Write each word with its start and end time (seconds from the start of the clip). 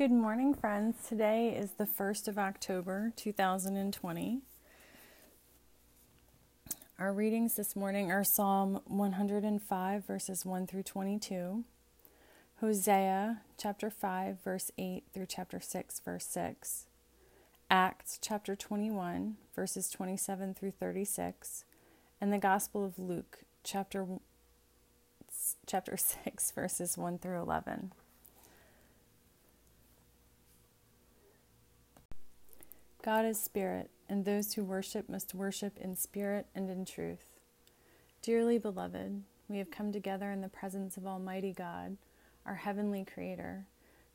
Good 0.00 0.12
morning, 0.12 0.54
friends. 0.54 0.96
Today 1.06 1.50
is 1.54 1.72
the 1.72 1.84
1st 1.84 2.26
of 2.26 2.38
October, 2.38 3.12
2020. 3.16 4.40
Our 6.98 7.12
readings 7.12 7.56
this 7.56 7.76
morning 7.76 8.10
are 8.10 8.24
Psalm 8.24 8.80
105, 8.86 10.06
verses 10.06 10.46
1 10.46 10.66
through 10.66 10.84
22, 10.84 11.64
Hosea 12.62 13.42
chapter 13.58 13.90
5, 13.90 14.38
verse 14.42 14.70
8 14.78 15.04
through 15.12 15.26
chapter 15.26 15.60
6, 15.60 16.00
verse 16.00 16.24
6, 16.24 16.86
Acts 17.70 18.18
chapter 18.22 18.56
21, 18.56 19.36
verses 19.54 19.90
27 19.90 20.54
through 20.54 20.70
36, 20.70 21.64
and 22.22 22.32
the 22.32 22.38
Gospel 22.38 22.86
of 22.86 22.98
Luke 22.98 23.40
chapter, 23.62 24.06
chapter 25.66 25.98
6, 25.98 26.52
verses 26.52 26.96
1 26.96 27.18
through 27.18 27.42
11. 27.42 27.92
God 33.02 33.24
is 33.24 33.40
spirit, 33.40 33.90
and 34.10 34.24
those 34.24 34.52
who 34.52 34.62
worship 34.62 35.08
must 35.08 35.34
worship 35.34 35.78
in 35.78 35.96
spirit 35.96 36.46
and 36.54 36.68
in 36.68 36.84
truth. 36.84 37.24
Dearly 38.20 38.58
beloved, 38.58 39.22
we 39.48 39.56
have 39.56 39.70
come 39.70 39.90
together 39.90 40.30
in 40.30 40.42
the 40.42 40.50
presence 40.50 40.98
of 40.98 41.06
Almighty 41.06 41.54
God, 41.54 41.96
our 42.44 42.56
heavenly 42.56 43.06
Creator, 43.06 43.66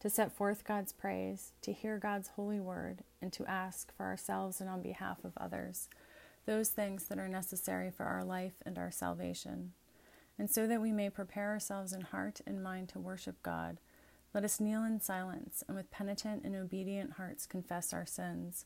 to 0.01 0.09
set 0.09 0.31
forth 0.31 0.65
God's 0.65 0.93
praise, 0.93 1.53
to 1.63 1.73
hear 1.73 1.97
God's 1.97 2.27
holy 2.35 2.59
word, 2.59 2.99
and 3.23 3.33
to 3.33 3.49
ask 3.49 3.91
for 3.97 4.05
ourselves 4.05 4.61
and 4.61 4.69
on 4.69 4.83
behalf 4.83 5.23
of 5.23 5.33
others 5.37 5.89
those 6.45 6.69
things 6.69 7.07
that 7.07 7.17
are 7.17 7.27
necessary 7.27 7.89
for 7.89 8.03
our 8.03 8.23
life 8.23 8.61
and 8.67 8.77
our 8.77 8.91
salvation. 8.91 9.71
And 10.37 10.47
so 10.47 10.67
that 10.67 10.81
we 10.81 10.91
may 10.91 11.09
prepare 11.09 11.49
ourselves 11.49 11.91
in 11.91 12.01
heart 12.01 12.41
and 12.45 12.61
mind 12.61 12.89
to 12.89 12.99
worship 12.99 13.41
God, 13.41 13.77
let 14.35 14.43
us 14.43 14.59
kneel 14.59 14.83
in 14.83 14.99
silence 14.99 15.63
and 15.65 15.77
with 15.77 15.89
penitent 15.89 16.43
and 16.43 16.57
obedient 16.57 17.13
hearts 17.13 17.45
confess 17.45 17.93
our 17.93 18.05
sins 18.05 18.65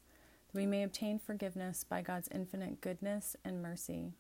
that 0.52 0.60
we 0.60 0.66
may 0.66 0.82
obtain 0.82 1.20
forgiveness 1.20 1.86
by 1.88 2.02
God's 2.02 2.28
infinite 2.34 2.82
goodness 2.82 3.36
and 3.46 3.62
mercy. 3.62 4.14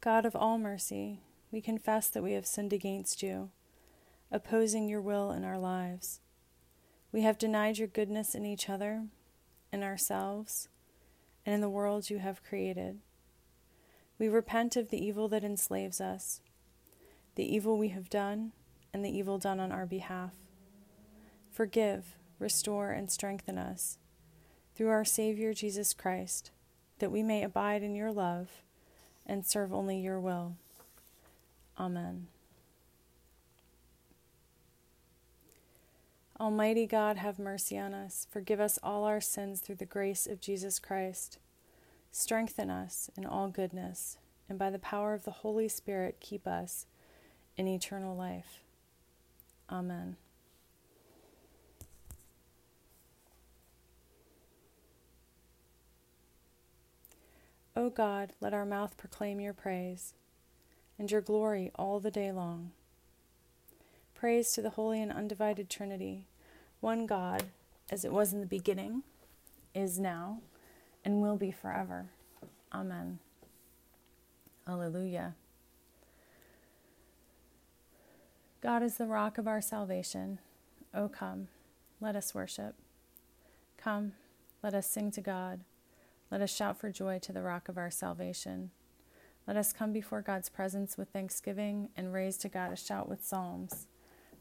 God 0.00 0.24
of 0.24 0.34
all 0.34 0.56
mercy, 0.56 1.20
we 1.50 1.60
confess 1.60 2.08
that 2.08 2.22
we 2.22 2.32
have 2.32 2.46
sinned 2.46 2.72
against 2.72 3.22
you, 3.22 3.50
opposing 4.30 4.88
your 4.88 5.02
will 5.02 5.32
in 5.32 5.44
our 5.44 5.58
lives. 5.58 6.20
We 7.12 7.20
have 7.20 7.36
denied 7.36 7.76
your 7.76 7.88
goodness 7.88 8.34
in 8.34 8.46
each 8.46 8.70
other, 8.70 9.04
in 9.70 9.82
ourselves, 9.82 10.70
and 11.44 11.54
in 11.54 11.60
the 11.60 11.68
world 11.68 12.08
you 12.08 12.20
have 12.20 12.42
created. 12.42 13.00
We 14.18 14.30
repent 14.30 14.76
of 14.76 14.88
the 14.88 15.04
evil 15.04 15.28
that 15.28 15.44
enslaves 15.44 16.00
us, 16.00 16.40
the 17.34 17.54
evil 17.54 17.78
we 17.78 17.88
have 17.88 18.10
done, 18.10 18.52
and 18.92 19.04
the 19.04 19.16
evil 19.16 19.38
done 19.38 19.58
on 19.58 19.72
our 19.72 19.86
behalf. 19.86 20.32
Forgive, 21.50 22.16
restore, 22.38 22.90
and 22.90 23.10
strengthen 23.10 23.58
us 23.58 23.98
through 24.74 24.88
our 24.88 25.04
Savior 25.04 25.54
Jesus 25.54 25.94
Christ, 25.94 26.50
that 26.98 27.10
we 27.10 27.22
may 27.22 27.42
abide 27.42 27.82
in 27.82 27.94
your 27.94 28.12
love 28.12 28.62
and 29.26 29.46
serve 29.46 29.72
only 29.72 29.98
your 29.98 30.20
will. 30.20 30.56
Amen. 31.78 32.26
Almighty 36.40 36.86
God, 36.86 37.18
have 37.18 37.38
mercy 37.38 37.78
on 37.78 37.94
us. 37.94 38.26
Forgive 38.30 38.60
us 38.60 38.78
all 38.82 39.04
our 39.04 39.20
sins 39.20 39.60
through 39.60 39.76
the 39.76 39.86
grace 39.86 40.26
of 40.26 40.40
Jesus 40.40 40.78
Christ. 40.78 41.38
Strengthen 42.10 42.68
us 42.68 43.10
in 43.16 43.24
all 43.24 43.48
goodness, 43.48 44.18
and 44.48 44.58
by 44.58 44.68
the 44.68 44.78
power 44.78 45.14
of 45.14 45.24
the 45.24 45.30
Holy 45.30 45.68
Spirit, 45.68 46.16
keep 46.20 46.46
us 46.46 46.86
in 47.56 47.68
eternal 47.68 48.16
life. 48.16 48.60
Amen. 49.70 50.16
O 57.74 57.88
God, 57.88 58.34
let 58.40 58.52
our 58.52 58.66
mouth 58.66 58.96
proclaim 58.98 59.40
your 59.40 59.54
praise, 59.54 60.12
and 60.98 61.10
your 61.10 61.22
glory 61.22 61.70
all 61.74 62.00
the 62.00 62.10
day 62.10 62.30
long. 62.30 62.72
Praise 64.14 64.52
to 64.52 64.62
the 64.62 64.70
holy 64.70 65.00
and 65.00 65.10
undivided 65.10 65.70
Trinity, 65.70 66.26
one 66.80 67.06
God, 67.06 67.44
as 67.90 68.04
it 68.04 68.12
was 68.12 68.32
in 68.32 68.40
the 68.40 68.46
beginning, 68.46 69.02
is 69.74 69.98
now, 69.98 70.40
and 71.04 71.22
will 71.22 71.36
be 71.36 71.50
forever. 71.50 72.06
Amen. 72.72 73.18
Alleluia. 74.68 75.34
God 78.62 78.84
is 78.84 78.96
the 78.96 79.08
rock 79.08 79.38
of 79.38 79.48
our 79.48 79.60
salvation. 79.60 80.38
O 80.94 81.08
come, 81.08 81.48
let 82.00 82.14
us 82.14 82.32
worship. 82.32 82.76
Come, 83.76 84.12
let 84.62 84.72
us 84.72 84.86
sing 84.86 85.10
to 85.10 85.20
God. 85.20 85.64
Let 86.30 86.40
us 86.40 86.54
shout 86.54 86.78
for 86.78 86.88
joy 86.88 87.18
to 87.22 87.32
the 87.32 87.42
rock 87.42 87.68
of 87.68 87.76
our 87.76 87.90
salvation. 87.90 88.70
Let 89.48 89.56
us 89.56 89.72
come 89.72 89.92
before 89.92 90.22
God's 90.22 90.48
presence 90.48 90.96
with 90.96 91.08
thanksgiving 91.08 91.88
and 91.96 92.12
raise 92.12 92.36
to 92.36 92.48
God 92.48 92.70
a 92.70 92.76
shout 92.76 93.08
with 93.08 93.24
psalms. 93.24 93.88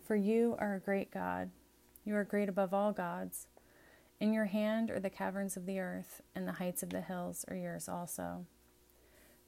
For 0.05 0.15
you 0.15 0.55
are 0.59 0.75
a 0.75 0.79
great 0.79 1.09
God. 1.09 1.49
You 2.05 2.15
are 2.15 2.23
great 2.23 2.47
above 2.47 2.75
all 2.75 2.91
gods. 2.91 3.47
In 4.19 4.33
your 4.33 4.45
hand 4.45 4.91
are 4.91 4.99
the 4.99 5.09
caverns 5.09 5.57
of 5.57 5.65
the 5.65 5.79
earth, 5.79 6.21
and 6.35 6.47
the 6.47 6.53
heights 6.53 6.83
of 6.83 6.91
the 6.91 7.01
hills 7.01 7.43
are 7.47 7.55
yours 7.55 7.89
also. 7.89 8.45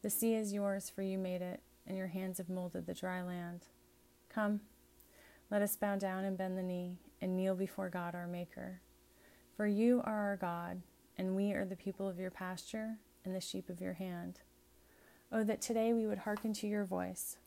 The 0.02 0.10
sea 0.10 0.34
is 0.34 0.52
yours, 0.52 0.90
for 0.90 1.04
you 1.04 1.20
made 1.20 1.44
it, 1.44 1.62
and 1.86 1.96
your 1.96 2.08
hands 2.08 2.40
have 2.40 2.50
molded 2.50 2.88
the 2.88 2.96
dry 2.96 3.22
land. 3.22 3.68
Come, 4.34 4.62
let 5.52 5.62
us 5.62 5.76
bow 5.76 5.96
down 5.98 6.24
and 6.24 6.38
bend 6.38 6.58
the 6.58 6.64
knee, 6.64 6.98
and 7.22 7.38
kneel 7.38 7.56
before 7.56 7.90
God 7.90 8.16
our 8.16 8.28
Maker. 8.28 8.82
For 9.56 9.68
you 9.68 10.02
are 10.04 10.30
our 10.30 10.38
God 10.38 10.82
and 11.18 11.36
we 11.36 11.52
are 11.54 11.66
the 11.66 11.76
people 11.76 12.08
of 12.08 12.20
your 12.20 12.32
pasture 12.32 12.98
and 13.24 13.36
the 13.36 13.42
sheep 13.42 13.70
of 13.70 13.80
your 13.80 13.94
hand. 13.94 14.40
Oh, 15.32 15.44
that 15.44 15.62
today 15.62 15.94
we 15.94 16.06
would 16.06 16.20
hearken 16.20 16.54
to 16.54 16.68
your 16.68 16.86
voice. 16.86 17.38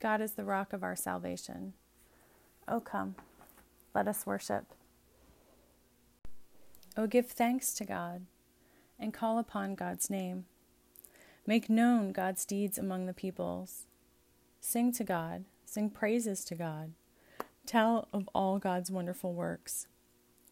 God 0.00 0.20
is 0.20 0.32
the 0.32 0.44
rock 0.44 0.72
of 0.72 0.82
our 0.82 0.94
salvation. 0.94 1.72
Oh, 2.68 2.80
come, 2.80 3.16
let 3.94 4.06
us 4.06 4.26
worship. 4.26 4.66
Oh, 6.96 7.06
give 7.06 7.26
thanks 7.26 7.72
to 7.74 7.84
God 7.84 8.26
and 8.98 9.14
call 9.14 9.38
upon 9.38 9.74
God's 9.74 10.10
name. 10.10 10.44
Make 11.48 11.70
known 11.70 12.12
God's 12.12 12.44
deeds 12.44 12.76
among 12.76 13.06
the 13.06 13.14
peoples. 13.14 13.86
Sing 14.60 14.92
to 14.92 15.02
God, 15.02 15.46
sing 15.64 15.88
praises 15.88 16.44
to 16.44 16.54
God. 16.54 16.92
Tell 17.64 18.06
of 18.12 18.28
all 18.34 18.58
God's 18.58 18.90
wonderful 18.90 19.32
works. 19.32 19.86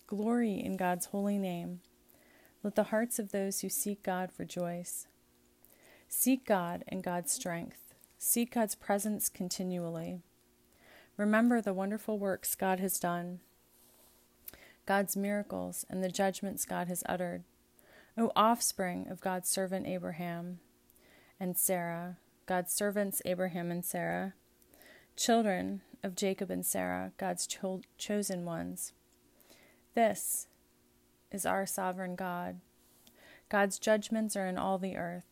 Glory 0.06 0.54
in 0.54 0.78
God's 0.78 1.04
holy 1.04 1.36
name. 1.36 1.80
Let 2.62 2.76
the 2.76 2.84
hearts 2.84 3.18
of 3.18 3.30
those 3.30 3.60
who 3.60 3.68
seek 3.68 4.02
God 4.02 4.30
rejoice. 4.38 5.06
Seek 6.08 6.46
God 6.46 6.82
and 6.88 7.04
God's 7.04 7.30
strength. 7.30 7.92
Seek 8.16 8.54
God's 8.54 8.74
presence 8.74 9.28
continually. 9.28 10.22
Remember 11.18 11.60
the 11.60 11.74
wonderful 11.74 12.18
works 12.18 12.54
God 12.54 12.80
has 12.80 12.98
done, 12.98 13.40
God's 14.86 15.14
miracles, 15.14 15.84
and 15.90 16.02
the 16.02 16.08
judgments 16.08 16.64
God 16.64 16.88
has 16.88 17.04
uttered. 17.04 17.44
O 18.16 18.32
offspring 18.34 19.08
of 19.10 19.20
God's 19.20 19.50
servant 19.50 19.86
Abraham 19.86 20.60
and 21.38 21.56
Sarah, 21.56 22.16
God's 22.46 22.72
servants 22.72 23.22
Abraham 23.24 23.70
and 23.70 23.84
Sarah, 23.84 24.34
children 25.16 25.82
of 26.02 26.14
Jacob 26.14 26.50
and 26.50 26.64
Sarah, 26.64 27.12
God's 27.18 27.46
cho- 27.46 27.82
chosen 27.98 28.44
ones. 28.44 28.92
This 29.94 30.46
is 31.32 31.46
our 31.46 31.66
sovereign 31.66 32.16
God. 32.16 32.60
God's 33.48 33.78
judgments 33.78 34.36
are 34.36 34.46
in 34.46 34.58
all 34.58 34.78
the 34.78 34.96
earth. 34.96 35.26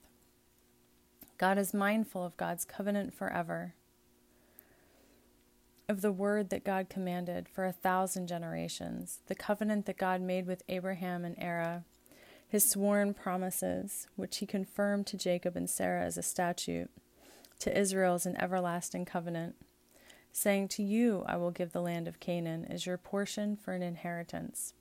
God 1.39 1.59
is 1.59 1.75
mindful 1.75 2.25
of 2.25 2.37
God's 2.37 2.65
covenant 2.65 3.13
forever, 3.13 3.75
of 5.89 6.01
the 6.01 6.13
word 6.13 6.51
that 6.51 6.65
God 6.65 6.89
commanded 6.89 7.49
for 7.49 7.65
a 7.65 7.73
thousand 7.73 8.29
generations, 8.29 9.21
the 9.27 9.35
covenant 9.35 9.87
that 9.87 9.99
God 9.99 10.21
made 10.21 10.47
with 10.47 10.63
Abraham 10.69 11.25
and 11.25 11.37
Sarah, 11.37 11.85
his 12.55 12.71
sworn 12.71 13.13
promises, 13.13 14.07
which 14.15 14.37
he 14.37 14.47
confirmed 14.47 15.09
to 15.09 15.17
Jacob 15.17 15.57
and 15.57 15.69
Sarah 15.69 16.05
as 16.05 16.17
a 16.17 16.23
statute, 16.23 16.89
to 17.59 17.77
Israel 17.77 18.15
as 18.15 18.27
an 18.27 18.41
everlasting 18.41 19.05
covenant 19.05 19.57
saying, 20.31 20.69
To 20.69 20.83
you 20.85 21.25
I 21.27 21.37
will 21.37 21.51
give 21.51 21.73
the 21.73 21.81
land 21.81 22.07
of 22.07 22.21
Canaan 22.21 22.65
as 22.71 22.87
your 22.87 22.97
portion 22.97 23.57
for 23.57 23.75
an 23.75 23.83
inheritance. 23.83 24.73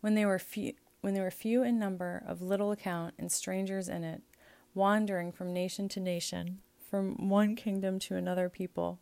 When 0.00 0.16
they 0.16 0.26
were 0.26 0.40
few, 0.40 0.72
when 1.02 1.14
they 1.14 1.20
were 1.20 1.30
few 1.30 1.62
in 1.62 1.78
number, 1.78 2.24
of 2.26 2.42
little 2.42 2.72
account, 2.72 3.14
and 3.16 3.30
strangers 3.30 3.88
in 3.88 4.02
it, 4.02 4.22
wandering 4.74 5.30
from 5.30 5.52
nation 5.52 5.88
to 5.90 6.00
nation, 6.00 6.58
from 6.90 7.28
one 7.28 7.54
kingdom 7.54 8.00
to 8.00 8.16
another 8.16 8.48
people, 8.48 8.98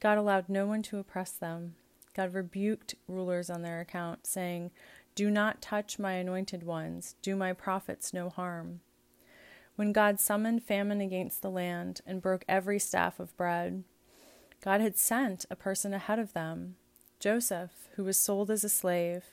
God 0.00 0.16
allowed 0.16 0.48
no 0.48 0.66
one 0.66 0.80
to 0.84 0.96
oppress 0.96 1.32
them. 1.32 1.74
God 2.16 2.32
rebuked 2.32 2.94
rulers 3.06 3.50
on 3.50 3.60
their 3.60 3.80
account, 3.80 4.26
saying, 4.26 4.70
Do 5.14 5.30
not 5.30 5.62
touch 5.62 5.98
my 5.98 6.12
anointed 6.14 6.64
ones, 6.64 7.14
do 7.22 7.36
my 7.36 7.52
prophets 7.52 8.12
no 8.12 8.28
harm. 8.28 8.80
when 9.76 9.92
God 9.92 10.20
summoned 10.20 10.62
famine 10.62 11.00
against 11.00 11.42
the 11.42 11.50
land 11.50 12.00
and 12.06 12.22
broke 12.22 12.44
every 12.48 12.78
staff 12.78 13.18
of 13.18 13.36
bread. 13.36 13.84
God 14.62 14.80
had 14.80 14.96
sent 14.96 15.44
a 15.50 15.56
person 15.56 15.92
ahead 15.92 16.18
of 16.18 16.32
them, 16.32 16.76
Joseph, 17.18 17.88
who 17.96 18.04
was 18.04 18.16
sold 18.16 18.50
as 18.50 18.64
a 18.64 18.68
slave, 18.68 19.24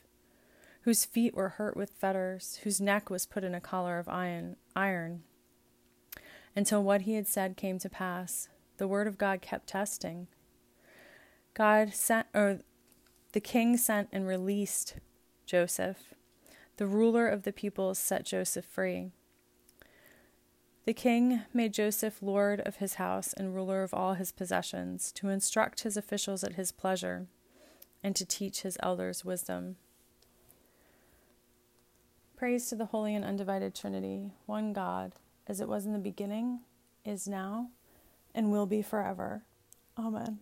whose 0.82 1.06
feet 1.06 1.36
were 1.36 1.50
hurt 1.50 1.78
with 1.78 1.92
fetters, 1.92 2.60
whose 2.64 2.82
neck 2.82 3.10
was 3.10 3.26
put 3.26 3.44
in 3.44 3.54
a 3.54 3.62
collar 3.62 4.00
of 4.00 4.10
iron, 4.10 4.56
iron. 4.76 5.24
Until 6.56 6.84
what 6.84 7.02
he 7.02 7.14
had 7.14 7.28
said 7.28 7.56
came 7.56 7.78
to 7.80 7.90
pass, 7.90 8.50
the 8.78 8.88
word 8.88 9.08
of 9.08 9.18
God 9.18 9.42
kept 9.42 9.68
testing. 9.68 10.28
God 11.54 11.94
sent, 11.94 12.28
or 12.34 12.60
the 13.34 13.40
king 13.40 13.78
sent 13.78 14.10
and 14.12 14.28
released 14.28 14.96
Joseph. 15.46 16.14
The 16.78 16.88
ruler 16.88 17.28
of 17.28 17.44
the 17.44 17.52
people 17.52 17.94
set 17.94 18.26
Joseph 18.26 18.66
free. 18.66 19.12
The 20.86 20.94
king 20.94 21.42
made 21.54 21.74
Joseph 21.74 22.22
lord 22.22 22.60
of 22.62 22.78
his 22.78 22.96
house 22.96 23.34
and 23.34 23.54
ruler 23.54 23.84
of 23.84 23.94
all 23.94 24.16
his 24.16 24.32
possessions, 24.32 25.12
to 25.14 25.30
instruct 25.30 25.82
his 25.82 25.96
officials 25.96 26.44
at 26.44 26.54
his 26.54 26.72
pleasure, 26.72 27.28
and 28.04 28.16
to 28.16 28.26
teach 28.26 28.62
his 28.62 28.78
elders 28.82 29.24
wisdom. 29.24 29.76
Praise 32.36 32.68
to 32.70 32.76
the 32.76 32.88
Holy 32.88 33.14
and 33.14 33.24
Undivided 33.24 33.76
Trinity, 33.76 34.32
one 34.48 34.74
God, 34.74 35.14
as 35.46 35.62
it 35.62 35.68
was 35.68 35.86
in 35.86 35.94
the 35.94 36.00
beginning, 36.00 36.62
is 37.06 37.28
now, 37.28 37.70
and 38.34 38.52
will 38.52 38.66
be 38.66 38.82
forever. 38.82 39.44
Amen. 40.00 40.40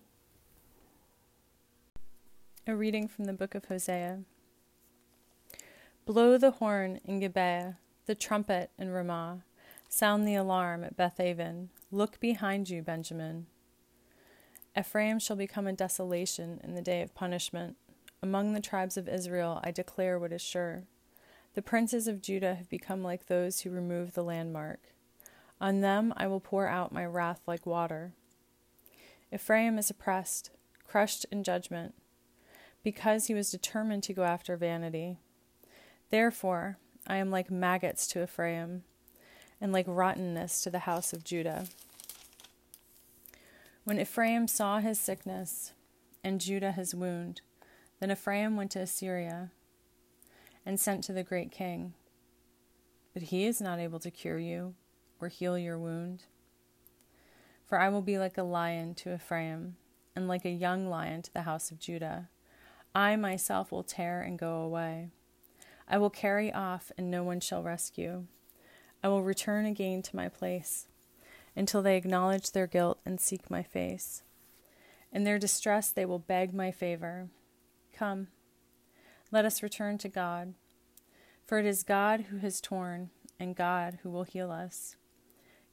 A 2.66 2.76
reading 2.76 3.10
from 3.10 3.26
the 3.26 3.34
book 3.34 3.56
of 3.56 3.66
Hosea. 3.66 4.20
Blow 6.10 6.40
the 6.40 6.50
horn 6.50 7.00
in 7.06 7.20
Gibeah, 7.20 7.78
the 8.08 8.16
trumpet 8.16 8.72
in 8.80 8.90
Ramah 8.90 9.44
Sound 9.90 10.28
the 10.28 10.34
alarm 10.34 10.84
at 10.84 10.98
Bethaven. 10.98 11.70
Look 11.92 12.20
behind 12.20 12.68
you, 12.68 12.82
Benjamin. 12.82 13.46
Ephraim 14.76 15.20
shall 15.20 15.36
become 15.36 15.68
a 15.68 15.72
desolation 15.72 16.60
in 16.64 16.74
the 16.74 16.82
day 16.82 17.04
of 17.04 17.14
punishment. 17.14 17.78
Among 18.24 18.54
the 18.54 18.60
tribes 18.60 18.98
of 18.98 19.08
Israel 19.08 19.62
I 19.64 19.70
declare 19.70 20.18
what 20.18 20.34
is 20.34 20.42
sure. 20.42 20.86
The 21.54 21.62
princes 21.62 22.08
of 22.08 22.24
Judah 22.24 22.56
have 22.56 22.70
become 22.70 23.04
like 23.04 23.28
those 23.28 23.62
who 23.62 23.70
remove 23.70 24.16
the 24.16 24.24
landmark. 24.24 24.80
On 25.62 25.82
them 25.82 26.12
I 26.18 26.26
will 26.26 26.40
pour 26.40 26.68
out 26.68 26.92
my 26.92 27.06
wrath 27.06 27.42
like 27.46 27.68
water. 27.68 28.14
Ephraim 29.32 29.78
is 29.78 29.92
oppressed, 29.92 30.50
crushed 30.88 31.28
in 31.32 31.44
judgment, 31.44 31.94
because 32.84 33.28
he 33.28 33.36
was 33.36 33.52
determined 33.52 34.02
to 34.02 34.14
go 34.14 34.24
after 34.24 34.58
vanity. 34.58 35.20
Therefore, 36.10 36.78
I 37.08 37.18
am 37.18 37.30
like 37.32 37.52
maggots 37.52 38.08
to 38.08 38.24
Ephraim 38.24 38.84
and 39.62 39.72
like 39.72 39.86
rottenness 39.88 40.62
to 40.62 40.70
the 40.70 40.80
house 40.80 41.14
of 41.14 41.24
Judah. 41.24 41.68
When 43.84 44.00
Ephraim 44.00 44.48
saw 44.48 44.80
his 44.80 45.00
sickness 45.00 45.74
and 46.24 46.42
Judah 46.42 46.72
his 46.72 46.94
wound, 46.94 47.42
then 48.00 48.12
Ephraim 48.12 48.56
went 48.56 48.72
to 48.72 48.80
Assyria 48.80 49.52
and 50.66 50.80
sent 50.80 51.04
to 51.06 51.14
the 51.14 51.24
great 51.24 51.52
king. 51.52 51.94
But 53.14 53.24
he 53.24 53.46
is 53.46 53.60
not 53.60 53.80
able 53.80 54.00
to 54.00 54.12
cure 54.12 54.40
you 54.40 54.76
or 55.20 55.28
heal 55.28 55.58
your 55.58 55.78
wound. 55.78 56.24
For 57.66 57.80
I 57.80 57.90
will 57.90 58.02
be 58.02 58.18
like 58.18 58.38
a 58.38 58.44
lion 58.44 58.96
to 58.96 59.14
Ephraim, 59.14 59.76
and 60.16 60.28
like 60.28 60.46
a 60.46 60.50
young 60.50 60.88
lion 60.88 61.22
to 61.22 61.34
the 61.34 61.44
house 61.44 61.72
of 61.72 61.80
Judah. 61.80 62.30
I 62.96 63.16
myself 63.16 63.72
will 63.72 63.84
tear 63.84 64.22
and 64.22 64.40
go 64.40 64.62
away. 64.62 65.12
I 65.90 65.98
will 65.98 66.10
carry 66.10 66.54
off, 66.54 66.92
and 66.98 67.10
no 67.10 67.24
one 67.24 67.40
shall 67.40 67.64
rescue. 67.64 68.26
I 69.04 69.08
will 69.08 69.24
return 69.24 69.66
again 69.66 70.02
to 70.04 70.16
my 70.16 70.30
place 70.30 70.88
until 71.56 71.82
they 71.82 71.98
acknowledge 71.98 72.52
their 72.52 72.68
guilt 72.68 73.00
and 73.06 73.20
seek 73.20 73.50
my 73.50 73.64
face. 73.64 74.24
In 75.12 75.24
their 75.24 75.40
distress, 75.40 75.90
they 75.90 76.06
will 76.06 76.20
beg 76.20 76.54
my 76.54 76.72
favor. 76.72 77.30
Come, 77.94 78.28
let 79.32 79.46
us 79.46 79.64
return 79.64 79.98
to 80.00 80.10
God, 80.10 80.54
for 81.46 81.58
it 81.58 81.66
is 81.66 81.84
God 81.84 82.26
who 82.30 82.38
has 82.38 82.62
torn, 82.62 83.10
and 83.40 83.56
God 83.56 84.00
who 84.04 84.10
will 84.10 84.24
heal 84.24 84.52
us. 84.52 84.96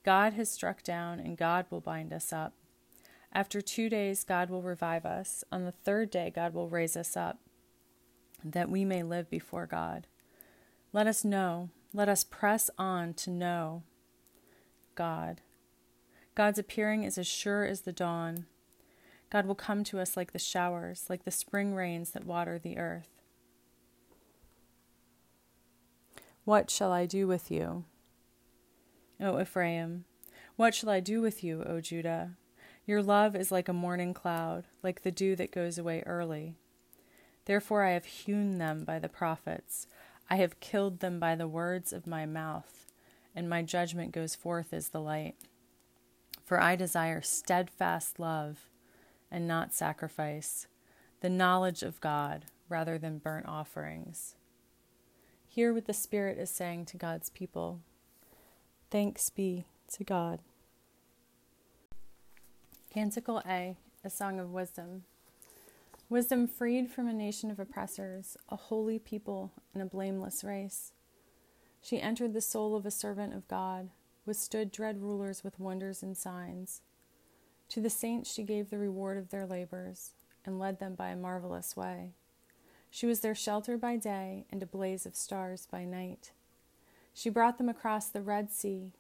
God 0.04 0.34
has 0.34 0.50
struck 0.50 0.82
down, 0.82 1.19
and 1.19 1.36
God 1.36 1.66
will 1.69 1.80
bind 1.80 2.12
us 2.12 2.32
up. 2.32 2.54
After 3.32 3.60
two 3.60 3.88
days, 3.90 4.24
God 4.24 4.48
will 4.48 4.62
revive 4.62 5.04
us. 5.04 5.44
On 5.52 5.64
the 5.64 5.72
third 5.72 6.10
day, 6.10 6.32
God 6.34 6.54
will 6.54 6.69
raise 6.69 6.96
us 6.96 7.16
up, 7.16 7.38
that 8.44 8.70
we 8.70 8.84
may 8.84 9.02
live 9.02 9.28
before 9.30 9.66
God. 9.66 10.06
Let 10.92 11.06
us 11.06 11.24
know 11.24 11.70
let 11.96 12.10
us 12.10 12.24
press 12.24 12.68
on 12.76 13.14
to 13.14 13.30
know 13.30 13.82
God. 14.94 15.40
God's 16.34 16.58
appearing 16.58 17.04
is 17.04 17.16
as 17.16 17.26
sure 17.26 17.64
as 17.64 17.80
the 17.80 17.92
dawn. 17.92 18.44
God 19.30 19.46
will 19.46 19.54
come 19.54 19.82
to 19.84 19.98
us 19.98 20.14
like 20.14 20.32
the 20.32 20.38
showers, 20.38 21.06
like 21.08 21.24
the 21.24 21.30
spring 21.30 21.74
rains 21.74 22.10
that 22.10 22.26
water 22.26 22.58
the 22.58 22.76
earth. 22.76 23.08
What 26.44 26.70
shall 26.70 26.92
I 26.92 27.06
do 27.06 27.26
with 27.26 27.50
you, 27.50 27.84
O 29.18 29.40
Ephraim? 29.40 30.04
What 30.56 30.74
shall 30.74 30.90
I 30.90 31.00
do 31.00 31.22
with 31.22 31.42
you, 31.42 31.64
O 31.64 31.80
Judah? 31.80 32.32
Your 32.84 33.02
love 33.02 33.34
is 33.34 33.50
like 33.50 33.68
a 33.68 33.72
morning 33.72 34.12
cloud, 34.12 34.66
like 34.82 35.00
the 35.00 35.10
dew 35.10 35.34
that 35.36 35.50
goes 35.50 35.78
away 35.78 36.02
early. 36.04 36.56
Therefore 37.46 37.84
I 37.84 37.93
have 37.93 38.04
hewn 38.04 38.58
them 38.58 38.84
by 38.84 38.98
the 38.98 39.08
prophets. 39.08 39.87
I 40.28 40.37
have 40.37 40.60
killed 40.60 41.00
them 41.00 41.19
by 41.19 41.34
the 41.37 41.48
words 41.48 41.93
of 41.93 42.06
my 42.06 42.26
mouth, 42.26 42.87
and 43.34 43.48
my 43.48 43.62
judgment 43.62 44.12
goes 44.12 44.34
forth 44.34 44.72
as 44.72 44.88
the 44.88 45.00
light. 45.00 45.37
For 46.44 46.60
I 46.60 46.76
desire 46.76 47.22
steadfast 47.22 48.20
love 48.20 48.69
and 49.31 49.48
not 49.48 49.72
sacrifice, 49.72 50.66
the 51.20 51.31
knowledge 51.31 51.82
of 51.82 52.00
God 52.00 52.46
rather 52.69 52.98
than 52.98 53.19
burnt 53.19 53.46
offerings. 53.46 54.34
Hear 55.46 55.72
what 55.72 55.87
the 55.87 55.94
Spirit 55.94 56.38
is 56.38 56.50
saying 56.50 56.87
to 56.87 56.96
God's 56.96 57.31
people. 57.31 57.81
Thanks 58.90 59.31
be 59.31 59.64
to 59.93 60.04
God. 60.04 60.40
Canticle 62.93 63.43
A, 63.48 63.76
a 64.04 64.10
song 64.10 64.40
of 64.40 64.52
wisdom. 64.52 65.04
Wisdom 66.08 66.47
freed 66.47 66.88
from 66.88 67.08
a 67.08 67.12
nation 67.12 67.50
of 67.50 67.58
oppressors, 67.58 68.37
a 68.49 68.55
holy 68.55 68.97
people, 68.97 69.53
and 69.75 69.82
a 69.82 69.87
blameless 69.87 70.44
race. 70.44 70.93
She 71.82 72.00
entered 72.00 72.32
the 72.32 72.41
soul 72.41 72.76
of 72.76 72.87
a 72.87 72.93
servant 72.93 73.35
of 73.35 73.49
God, 73.49 73.91
withstood 74.25 74.70
dread 74.70 75.03
rulers 75.03 75.43
with 75.43 75.58
wonders 75.58 76.05
and 76.05 76.17
signs. 76.17 76.82
To 77.70 77.81
the 77.81 77.91
saints 77.91 78.32
she 78.32 78.44
gave 78.44 78.70
the 78.70 78.79
reward 78.79 79.19
of 79.19 79.31
their 79.31 79.46
labors, 79.46 80.13
and 80.44 80.60
led 80.60 80.79
them 80.79 80.94
by 80.94 81.08
a 81.08 81.17
marvelous 81.17 81.77
way. 81.77 82.13
She 82.89 83.06
was 83.06 83.19
their 83.19 83.34
shelter 83.34 83.77
by 83.77 83.96
day 83.96 84.46
and 84.48 84.63
a 84.63 84.67
blaze 84.67 85.06
of 85.06 85.17
stars 85.17 85.67
by 85.69 85.84
night. 85.84 86.31
She 87.13 87.31
brought 87.31 87.58
them 87.58 87.69
across 87.69 88.06
the 88.06 88.22
Red 88.22 88.53
Sea. 88.53 88.93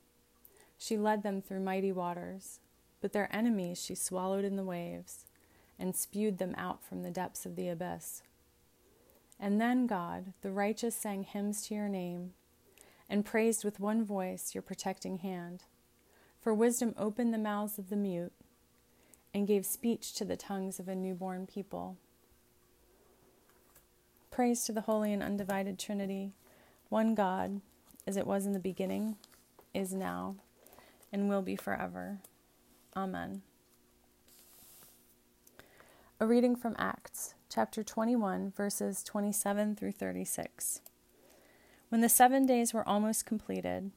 She 0.76 0.98
led 0.98 1.22
them 1.22 1.40
through 1.40 1.60
mighty 1.60 1.92
waters, 1.92 2.58
but 3.00 3.12
their 3.12 3.28
enemies 3.34 3.80
she 3.80 3.94
swallowed 3.94 4.44
in 4.44 4.56
the 4.56 4.64
waves 4.64 5.25
and 5.78 5.94
spewed 5.94 6.38
them 6.38 6.54
out 6.56 6.82
from 6.82 7.02
the 7.02 7.10
depths 7.10 7.46
of 7.46 7.56
the 7.56 7.68
abyss. 7.68 8.22
And 9.38 9.60
then 9.60 9.86
God, 9.86 10.32
the 10.42 10.50
righteous, 10.50 10.96
sang 10.96 11.24
hymns 11.24 11.66
to 11.66 11.74
your 11.74 11.88
name 11.88 12.32
and 13.08 13.24
praised 13.24 13.64
with 13.64 13.80
one 13.80 14.04
voice 14.04 14.54
your 14.54 14.62
protecting 14.62 15.18
hand. 15.18 15.64
For 16.40 16.54
wisdom 16.54 16.94
opened 16.96 17.32
the 17.32 17.38
mouths 17.38 17.78
of 17.78 17.88
the 17.88 17.96
mute 17.96 18.32
and 19.34 19.46
gave 19.46 19.66
speech 19.66 20.14
to 20.14 20.24
the 20.24 20.36
tongues 20.36 20.78
of 20.78 20.88
a 20.88 20.94
newborn 20.94 21.46
people. 21.46 21.96
Praise 24.30 24.64
to 24.64 24.72
the 24.72 24.82
Holy 24.82 25.12
and 25.12 25.22
Undivided 25.22 25.78
Trinity, 25.78 26.32
one 26.88 27.14
God, 27.14 27.60
as 28.06 28.16
it 28.16 28.26
was 28.26 28.46
in 28.46 28.52
the 28.52 28.58
beginning, 28.58 29.16
is 29.74 29.92
now, 29.92 30.36
and 31.12 31.28
will 31.28 31.42
be 31.42 31.56
forever. 31.56 32.18
Amen. 32.94 33.42
A 36.18 36.26
reading 36.26 36.56
from 36.56 36.74
Acts, 36.78 37.34
chapter 37.50 37.84
21, 37.84 38.50
verses 38.56 39.02
27 39.02 39.76
through 39.76 39.92
36. 39.92 40.80
When 41.90 42.00
the 42.00 42.08
seven 42.08 42.46
days 42.46 42.72
were 42.72 42.88
almost 42.88 43.26
completed, 43.26 43.90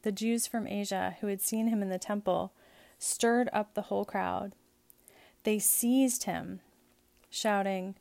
the 0.00 0.12
Jews 0.12 0.46
from 0.46 0.66
Asia 0.66 1.16
who 1.20 1.26
had 1.26 1.42
seen 1.42 1.66
him 1.66 1.82
in 1.82 1.90
the 1.90 1.98
temple 1.98 2.54
stirred 2.98 3.50
up 3.52 3.74
the 3.74 3.82
whole 3.82 4.06
crowd. 4.06 4.54
They 5.42 5.58
seized 5.58 6.24
him, 6.24 6.60
shouting, 7.28 7.96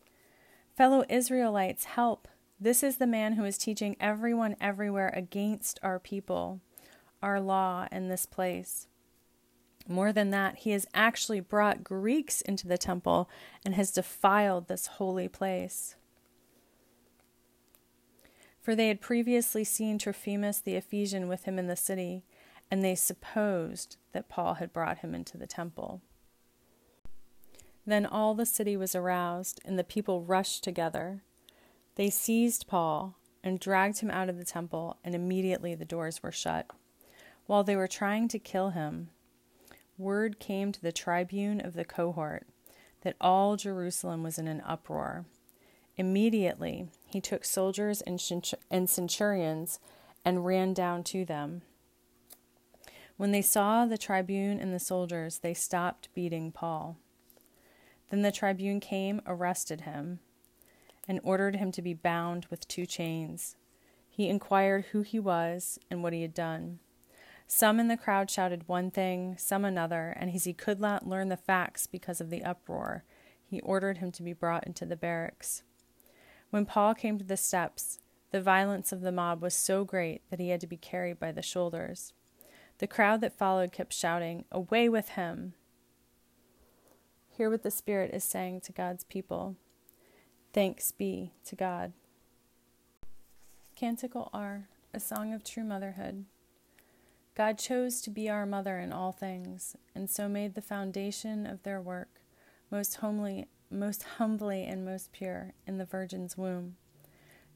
Fellow 0.78 1.04
Israelites, 1.10 1.84
help! 1.84 2.30
This 2.58 2.82
is 2.82 2.98
the 2.98 3.06
man 3.06 3.34
who 3.34 3.44
is 3.44 3.58
teaching 3.58 3.98
everyone 4.00 4.56
everywhere 4.62 5.12
against 5.14 5.78
our 5.84 6.00
people, 6.00 6.62
our 7.22 7.42
law, 7.42 7.86
and 7.92 8.10
this 8.10 8.26
place. 8.26 8.88
More 9.92 10.14
than 10.14 10.30
that, 10.30 10.60
he 10.60 10.72
has 10.72 10.88
actually 10.94 11.42
brought 11.42 11.84
Greeks 11.84 12.40
into 12.40 12.66
the 12.66 12.78
temple 12.78 13.30
and 13.66 13.76
has 13.76 13.92
defiled 13.92 14.68
this 14.70 14.88
holy 14.88 15.28
place. 15.28 15.96
For 18.62 18.74
they 18.74 18.88
had 18.88 19.02
previously 19.02 19.66
seen 19.66 19.98
Trophimus 19.98 20.62
the 20.62 20.76
Ephesian 20.76 21.28
with 21.28 21.44
him 21.44 21.60
in 21.60 21.68
the 21.68 21.76
city, 21.76 22.24
and 22.70 22.82
they 22.82 22.96
supposed 22.96 23.98
that 24.14 24.30
Paul 24.30 24.56
had 24.56 24.72
brought 24.72 25.00
him 25.00 25.14
into 25.14 25.38
the 25.38 25.48
temple. 25.48 26.02
Then 27.86 28.06
all 28.06 28.34
the 28.34 28.46
city 28.46 28.78
was 28.78 28.96
aroused, 28.96 29.60
and 29.66 29.78
the 29.78 29.84
people 29.84 30.22
rushed 30.22 30.64
together. 30.64 31.22
They 31.96 32.10
seized 32.10 32.66
Paul 32.66 33.18
and 33.44 33.60
dragged 33.60 34.00
him 34.00 34.12
out 34.12 34.30
of 34.30 34.38
the 34.38 34.46
temple, 34.46 35.00
and 35.04 35.14
immediately 35.14 35.76
the 35.76 35.84
doors 35.84 36.24
were 36.24 36.32
shut. 36.32 36.68
While 37.46 37.66
they 37.66 37.76
were 37.76 37.90
trying 37.90 38.30
to 38.30 38.40
kill 38.40 38.70
him, 38.70 39.10
word 40.02 40.40
came 40.40 40.72
to 40.72 40.82
the 40.82 40.92
tribune 40.92 41.62
of 41.62 41.74
the 41.74 41.86
cohort 41.86 42.48
that 43.02 43.16
all 43.22 43.56
Jerusalem 43.56 44.24
was 44.24 44.38
in 44.38 44.48
an 44.48 44.62
uproar. 44.66 45.26
Immediately 45.98 46.88
he 47.06 47.22
took 47.22 47.46
soldiers 47.46 48.02
and 48.02 48.90
centurions 48.90 49.80
and 50.26 50.46
ran 50.46 50.74
down 50.74 51.04
to 51.06 51.26
them. 51.26 51.62
When 53.18 53.32
they 53.32 53.42
saw 53.42 53.86
the 53.86 53.98
tribune 53.98 54.60
and 54.60 54.74
the 54.74 54.80
soldiers, 54.80 55.40
they 55.40 55.54
stopped 55.54 56.10
beating 56.16 56.52
Paul. 56.52 56.98
Then 58.10 58.24
the 58.24 58.32
tribune 58.32 58.80
came, 58.80 59.22
arrested 59.26 59.82
him, 59.82 60.20
and 61.08 61.20
ordered 61.24 61.56
him 61.56 61.72
to 61.74 61.82
be 61.82 61.94
bound 61.94 62.48
with 62.50 62.68
two 62.68 62.86
chains. 62.86 63.56
He 64.10 64.28
inquired 64.28 64.86
who 64.92 65.02
he 65.02 65.20
was 65.20 65.80
and 65.90 66.04
what 66.04 66.14
he 66.14 66.22
had 66.22 66.34
done. 66.34 66.80
Some 67.54 67.82
in 67.82 67.90
the 67.90 67.98
crowd 67.98 68.32
shouted 68.32 68.70
one 68.70 68.92
thing, 68.92 69.36
some 69.38 69.66
another, 69.66 70.16
and 70.18 70.34
as 70.34 70.46
he 70.46 70.54
could 70.54 70.80
not 70.80 71.06
learn 71.06 71.28
the 71.28 71.36
facts 71.36 71.86
because 71.86 72.22
of 72.22 72.30
the 72.30 72.46
uproar, 72.46 73.04
he 73.44 73.60
ordered 73.60 73.98
him 73.98 74.10
to 74.14 74.24
be 74.24 74.32
brought 74.32 74.66
into 74.66 74.86
the 74.86 74.96
barracks. 74.96 75.62
When 76.50 76.66
Paul 76.66 76.96
came 76.96 77.18
to 77.18 77.26
the 77.26 77.36
steps, 77.36 78.00
the 78.32 78.42
violence 78.42 78.94
of 78.94 79.02
the 79.02 79.12
mob 79.12 79.42
was 79.42 79.54
so 79.54 79.84
great 79.84 80.22
that 80.30 80.40
he 80.40 80.48
had 80.48 80.62
to 80.62 80.66
be 80.66 80.78
carried 80.78 81.20
by 81.20 81.34
the 81.34 81.42
shoulders. 81.42 82.14
The 82.78 82.88
crowd 82.88 83.20
that 83.20 83.38
followed 83.38 83.74
kept 83.74 83.92
shouting, 83.92 84.46
Away 84.50 84.88
with 84.88 85.10
him! 85.10 85.54
Hear 87.28 87.50
what 87.50 87.64
the 87.64 87.70
Spirit 87.70 88.12
is 88.14 88.24
saying 88.24 88.62
to 88.62 88.72
God's 88.72 89.04
people. 89.04 89.58
Thanks 90.54 90.94
be 90.94 91.34
to 91.48 91.58
God. 91.58 91.92
Canticle 93.76 94.30
R, 94.34 94.70
a 94.94 95.02
song 95.02 95.34
of 95.34 95.44
true 95.44 95.66
motherhood. 95.66 96.24
God 97.36 97.58
chose 97.58 98.02
to 98.02 98.10
be 98.10 98.30
our 98.30 98.46
mother 98.46 98.78
in 98.78 98.92
all 98.92 99.14
things, 99.14 99.78
and 99.96 100.10
so 100.10 100.28
made 100.28 100.54
the 100.54 100.62
foundation 100.62 101.46
of 101.46 101.64
their 101.64 101.80
work 101.80 102.22
most 102.70 102.96
homely, 102.96 103.48
most 103.70 104.04
humbly 104.18 104.64
and 104.64 104.84
most 104.84 105.12
pure 105.14 105.54
in 105.66 105.78
the 105.78 105.86
Virgin's 105.86 106.38
womb. 106.38 106.76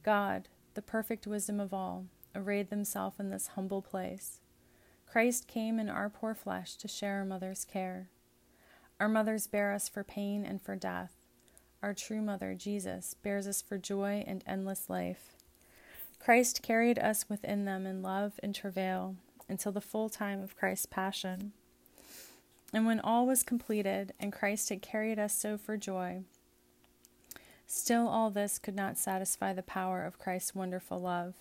God, 0.02 0.48
the 0.76 0.82
perfect 0.82 1.28
wisdom 1.28 1.60
of 1.60 1.74
all, 1.74 2.06
arrayed 2.34 2.70
himself 2.70 3.20
in 3.20 3.30
this 3.30 3.48
humble 3.56 3.82
place. 3.82 4.40
Christ 5.06 5.48
came 5.48 5.80
in 5.80 5.90
our 5.90 6.10
poor 6.10 6.34
flesh 6.34 6.76
to 6.78 6.88
share 6.88 7.20
our 7.20 7.26
mother's 7.26 7.66
care. 7.66 8.10
Our 9.00 9.10
mothers 9.10 9.48
bear 9.48 9.74
us 9.74 9.90
for 9.90 10.04
pain 10.04 10.46
and 10.46 10.62
for 10.62 10.76
death. 10.76 11.14
Our 11.84 11.94
true 11.94 12.22
mother, 12.22 12.56
Jesus, 12.56 13.14
bears 13.14 13.46
us 13.46 13.62
for 13.62 13.78
joy 13.78 14.24
and 14.26 14.44
endless 14.48 14.90
life. 14.90 15.34
Christ 16.20 16.62
carried 16.62 16.98
us 16.98 17.30
within 17.30 17.66
them 17.66 17.86
in 17.86 18.02
love 18.02 18.40
and 18.42 18.56
travail 18.56 19.16
until 19.48 19.72
the 19.72 19.82
full 19.82 20.10
time 20.10 20.42
of 20.42 20.58
Christ's 20.58 20.86
passion. 20.86 21.54
And 22.74 22.86
when 22.86 23.00
all 23.00 23.26
was 23.26 23.44
completed 23.44 24.14
and 24.20 24.34
Christ 24.34 24.70
had 24.70 24.82
carried 24.82 25.20
us 25.20 25.38
so 25.38 25.58
for 25.58 25.78
joy, 25.78 26.24
still 27.66 28.08
all 28.08 28.30
this 28.30 28.60
could 28.60 28.76
not 28.76 28.98
satisfy 28.98 29.54
the 29.54 29.64
power 29.64 30.04
of 30.04 30.20
Christ's 30.20 30.56
wonderful 30.56 31.00
love. 31.00 31.36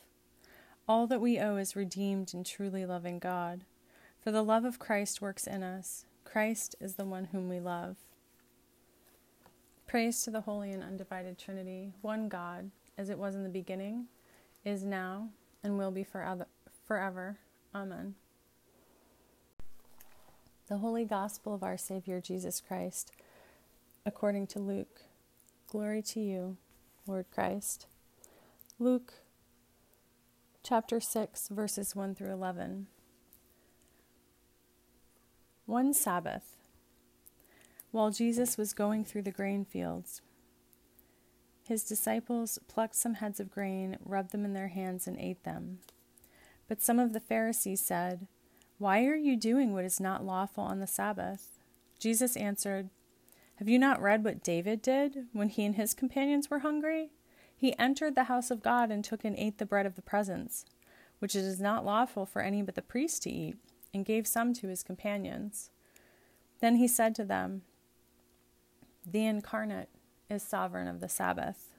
All 0.86 1.06
that 1.06 1.20
we 1.20 1.38
owe 1.38 1.56
is 1.56 1.74
redeemed 1.74 2.34
in 2.34 2.44
truly 2.44 2.84
loving 2.84 3.18
God. 3.18 3.64
For 4.20 4.30
the 4.30 4.42
love 4.42 4.64
of 4.64 4.78
Christ 4.78 5.20
works 5.20 5.46
in 5.46 5.62
us. 5.62 6.04
Christ 6.24 6.76
is 6.80 6.94
the 6.94 7.04
one 7.04 7.26
whom 7.26 7.48
we 7.48 7.60
love. 7.60 7.96
Praise 9.86 10.22
to 10.22 10.30
the 10.30 10.42
Holy 10.42 10.72
and 10.72 10.82
Undivided 10.82 11.38
Trinity, 11.38 11.92
one 12.00 12.28
God, 12.28 12.70
as 12.98 13.10
it 13.10 13.18
was 13.18 13.34
in 13.34 13.42
the 13.42 13.48
beginning, 13.48 14.06
is 14.64 14.82
now, 14.82 15.28
and 15.62 15.78
will 15.78 15.90
be 15.90 16.04
forever. 16.04 17.38
Amen. 17.74 18.14
The 20.68 20.78
Holy 20.78 21.04
Gospel 21.04 21.54
of 21.54 21.64
our 21.64 21.76
Savior 21.76 22.20
Jesus 22.20 22.60
Christ, 22.60 23.10
according 24.06 24.46
to 24.48 24.60
Luke. 24.60 25.02
Glory 25.68 26.00
to 26.02 26.20
you, 26.20 26.56
Lord 27.06 27.26
Christ. 27.34 27.86
Luke 28.78 29.14
chapter 30.62 31.00
6, 31.00 31.48
verses 31.48 31.96
1 31.96 32.14
through 32.14 32.32
11. 32.32 32.86
One 35.66 35.92
Sabbath, 35.92 36.56
while 37.90 38.10
Jesus 38.12 38.56
was 38.56 38.72
going 38.72 39.04
through 39.04 39.22
the 39.22 39.32
grain 39.32 39.64
fields, 39.64 40.22
his 41.64 41.82
disciples 41.82 42.60
plucked 42.68 42.94
some 42.94 43.14
heads 43.14 43.40
of 43.40 43.50
grain, 43.50 43.96
rubbed 44.04 44.30
them 44.30 44.44
in 44.44 44.52
their 44.52 44.68
hands, 44.68 45.08
and 45.08 45.18
ate 45.18 45.42
them. 45.42 45.78
But 46.68 46.82
some 46.82 46.98
of 46.98 47.12
the 47.12 47.20
Pharisees 47.20 47.80
said, 47.80 48.26
Why 48.78 49.04
are 49.04 49.16
you 49.16 49.36
doing 49.36 49.72
what 49.72 49.84
is 49.84 50.00
not 50.00 50.24
lawful 50.24 50.64
on 50.64 50.80
the 50.80 50.86
Sabbath? 50.86 51.58
Jesus 51.98 52.36
answered, 52.36 52.90
Have 53.56 53.68
you 53.68 53.78
not 53.78 54.00
read 54.00 54.24
what 54.24 54.42
David 54.42 54.82
did 54.82 55.26
when 55.32 55.48
he 55.48 55.64
and 55.64 55.74
his 55.74 55.94
companions 55.94 56.50
were 56.50 56.60
hungry? 56.60 57.10
He 57.56 57.78
entered 57.78 58.14
the 58.14 58.24
house 58.24 58.50
of 58.50 58.62
God 58.62 58.90
and 58.90 59.04
took 59.04 59.24
and 59.24 59.36
ate 59.36 59.58
the 59.58 59.66
bread 59.66 59.86
of 59.86 59.96
the 59.96 60.02
presence, 60.02 60.64
which 61.18 61.36
it 61.36 61.44
is 61.44 61.60
not 61.60 61.84
lawful 61.84 62.26
for 62.26 62.42
any 62.42 62.62
but 62.62 62.74
the 62.74 62.82
priest 62.82 63.22
to 63.22 63.30
eat, 63.30 63.56
and 63.92 64.04
gave 64.04 64.26
some 64.26 64.52
to 64.54 64.68
his 64.68 64.82
companions. 64.82 65.70
Then 66.60 66.76
he 66.76 66.88
said 66.88 67.14
to 67.16 67.24
them, 67.24 67.62
The 69.06 69.26
incarnate 69.26 69.88
is 70.28 70.42
sovereign 70.42 70.88
of 70.88 71.00
the 71.00 71.08
Sabbath. 71.08 71.73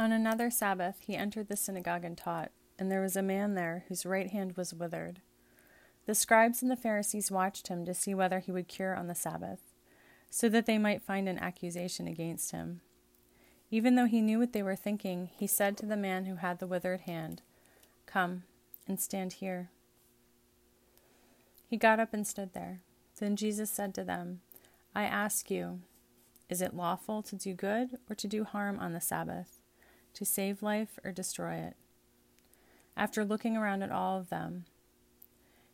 On 0.00 0.12
another 0.12 0.50
Sabbath, 0.50 0.96
he 1.00 1.14
entered 1.14 1.48
the 1.48 1.58
synagogue 1.58 2.06
and 2.06 2.16
taught, 2.16 2.52
and 2.78 2.90
there 2.90 3.02
was 3.02 3.16
a 3.16 3.22
man 3.22 3.52
there 3.52 3.84
whose 3.88 4.06
right 4.06 4.30
hand 4.30 4.56
was 4.56 4.72
withered. 4.72 5.20
The 6.06 6.14
scribes 6.14 6.62
and 6.62 6.70
the 6.70 6.76
Pharisees 6.76 7.30
watched 7.30 7.68
him 7.68 7.84
to 7.84 7.92
see 7.92 8.14
whether 8.14 8.38
he 8.38 8.50
would 8.50 8.66
cure 8.66 8.96
on 8.96 9.08
the 9.08 9.14
Sabbath, 9.14 9.60
so 10.30 10.48
that 10.48 10.64
they 10.64 10.78
might 10.78 11.02
find 11.02 11.28
an 11.28 11.38
accusation 11.38 12.08
against 12.08 12.50
him. 12.50 12.80
Even 13.70 13.94
though 13.94 14.06
he 14.06 14.22
knew 14.22 14.38
what 14.38 14.54
they 14.54 14.62
were 14.62 14.74
thinking, 14.74 15.28
he 15.36 15.46
said 15.46 15.76
to 15.76 15.84
the 15.84 15.98
man 15.98 16.24
who 16.24 16.36
had 16.36 16.60
the 16.60 16.66
withered 16.66 17.02
hand, 17.02 17.42
Come 18.06 18.44
and 18.88 18.98
stand 18.98 19.34
here. 19.34 19.68
He 21.68 21.76
got 21.76 22.00
up 22.00 22.14
and 22.14 22.26
stood 22.26 22.54
there. 22.54 22.80
Then 23.18 23.36
Jesus 23.36 23.70
said 23.70 23.94
to 23.96 24.04
them, 24.04 24.40
I 24.94 25.02
ask 25.02 25.50
you, 25.50 25.80
is 26.48 26.62
it 26.62 26.74
lawful 26.74 27.22
to 27.24 27.36
do 27.36 27.52
good 27.52 27.98
or 28.08 28.14
to 28.14 28.26
do 28.26 28.44
harm 28.44 28.78
on 28.78 28.94
the 28.94 29.00
Sabbath? 29.02 29.59
To 30.14 30.24
save 30.24 30.62
life 30.62 30.98
or 31.04 31.12
destroy 31.12 31.54
it. 31.54 31.76
After 32.96 33.24
looking 33.24 33.56
around 33.56 33.82
at 33.82 33.92
all 33.92 34.18
of 34.18 34.28
them, 34.30 34.64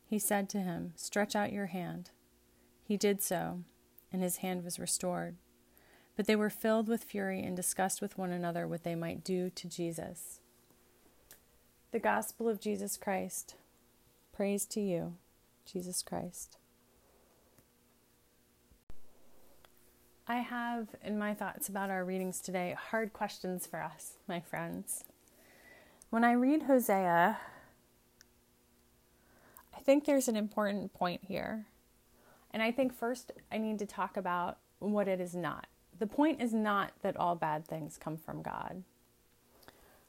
he 0.09 0.19
said 0.19 0.49
to 0.51 0.59
him, 0.59 0.93
Stretch 0.97 1.35
out 1.35 1.53
your 1.53 1.67
hand. 1.67 2.11
He 2.85 2.97
did 2.97 3.23
so, 3.23 3.61
and 4.13 4.23
his 4.23 4.37
hand 4.37 4.65
was 4.65 4.79
restored. 4.79 5.37
But 6.15 6.27
they 6.27 6.37
were 6.37 6.51
filled 6.51 6.89
with 6.89 7.05
fury 7.05 7.43
and 7.43 7.57
discussed 7.57 8.01
with 8.01 8.17
one 8.17 8.31
another 8.31 8.67
what 8.67 8.85
they 8.85 8.95
might 8.95 9.25
do 9.25 9.51
to 9.51 9.69
Jesus. 9.69 10.41
The 11.91 11.99
Gospel 11.99 12.49
of 12.49 12.61
Jesus 12.61 12.97
Christ. 12.97 13.57
Praise 14.33 14.65
to 14.67 14.81
you, 14.81 15.15
Jesus 15.65 16.03
Christ. 16.03 16.59
I 20.29 20.39
have 20.39 20.89
in 21.05 21.19
my 21.19 21.35
thoughts 21.35 21.69
about 21.69 21.89
our 21.89 22.05
readings 22.05 22.41
today 22.41 22.75
hard 22.91 23.13
questions 23.13 23.65
for 23.65 23.81
us, 23.81 24.15
my 24.27 24.41
friends. 24.41 25.05
When 26.11 26.25
I 26.25 26.33
read 26.33 26.65
Hosea, 26.65 27.39
I 29.77 29.81
think 29.81 30.05
there's 30.05 30.27
an 30.27 30.35
important 30.35 30.93
point 30.93 31.21
here. 31.29 31.67
And 32.51 32.61
I 32.61 32.73
think 32.73 32.93
first 32.93 33.31
I 33.53 33.59
need 33.59 33.79
to 33.79 33.87
talk 33.87 34.17
about 34.17 34.59
what 34.81 35.07
it 35.07 35.21
is 35.21 35.37
not. 35.37 35.69
The 35.97 36.09
point 36.09 36.43
is 36.43 36.53
not 36.53 36.91
that 37.03 37.17
all 37.17 37.37
bad 37.37 37.65
things 37.65 37.97
come 37.97 38.17
from 38.17 38.43
God. 38.43 38.83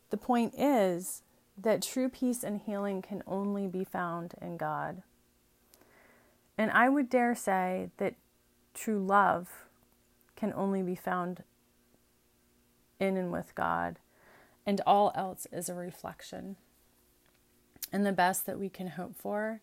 The 0.09 0.17
point 0.17 0.55
is 0.57 1.21
that 1.61 1.83
true 1.83 2.09
peace 2.09 2.43
and 2.43 2.59
healing 2.59 3.03
can 3.03 3.21
only 3.27 3.67
be 3.67 3.83
found 3.83 4.33
in 4.41 4.57
God. 4.57 5.03
And 6.57 6.71
I 6.71 6.89
would 6.89 7.07
dare 7.07 7.35
say 7.35 7.89
that 7.97 8.15
true 8.73 8.99
love 9.05 9.66
can 10.37 10.53
only 10.55 10.81
be 10.81 10.95
found 10.95 11.43
in 12.99 13.17
and 13.17 13.31
with 13.31 13.53
God, 13.55 13.99
and 14.65 14.79
all 14.85 15.11
else 15.15 15.47
is 15.51 15.67
a 15.67 15.73
reflection. 15.73 16.55
And 17.91 18.05
the 18.05 18.13
best 18.13 18.45
that 18.45 18.59
we 18.59 18.69
can 18.69 18.87
hope 18.87 19.17
for 19.17 19.61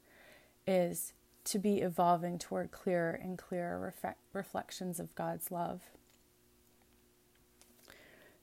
is 0.67 1.15
to 1.45 1.59
be 1.59 1.81
evolving 1.81 2.39
toward 2.39 2.71
clearer 2.71 3.13
and 3.13 3.39
clearer 3.39 3.95
ref- 4.03 4.17
reflections 4.33 4.99
of 4.99 5.15
God's 5.15 5.51
love. 5.51 5.83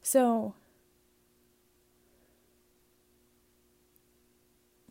So, 0.04 0.54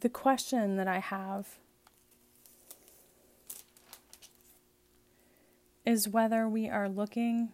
the 0.00 0.08
question 0.08 0.76
that 0.76 0.88
I 0.88 0.98
have 0.98 1.56
is 5.90 6.06
whether 6.06 6.48
we 6.48 6.68
are 6.68 6.88
looking 6.88 7.48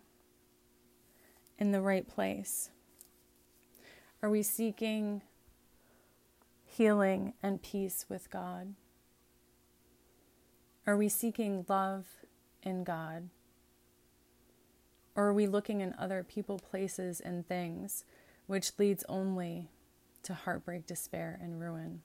in 1.58 1.72
the 1.72 1.80
right 1.80 2.06
place. 2.06 2.68
Are 4.22 4.28
we 4.28 4.42
seeking 4.42 5.22
healing 6.66 7.32
and 7.42 7.62
peace 7.62 8.04
with 8.10 8.30
God? 8.30 8.74
Are 10.86 10.98
we 10.98 11.08
seeking 11.08 11.64
love 11.66 12.04
in 12.62 12.84
God? 12.84 13.30
Or 15.14 15.28
are 15.28 15.32
we 15.32 15.46
looking 15.46 15.80
in 15.80 15.94
other 15.98 16.22
people, 16.22 16.58
places, 16.58 17.20
and 17.20 17.48
things, 17.48 18.04
which 18.46 18.78
leads 18.78 19.02
only 19.08 19.70
to 20.24 20.34
heartbreak, 20.34 20.84
despair, 20.86 21.38
and 21.42 21.58
ruin? 21.58 22.02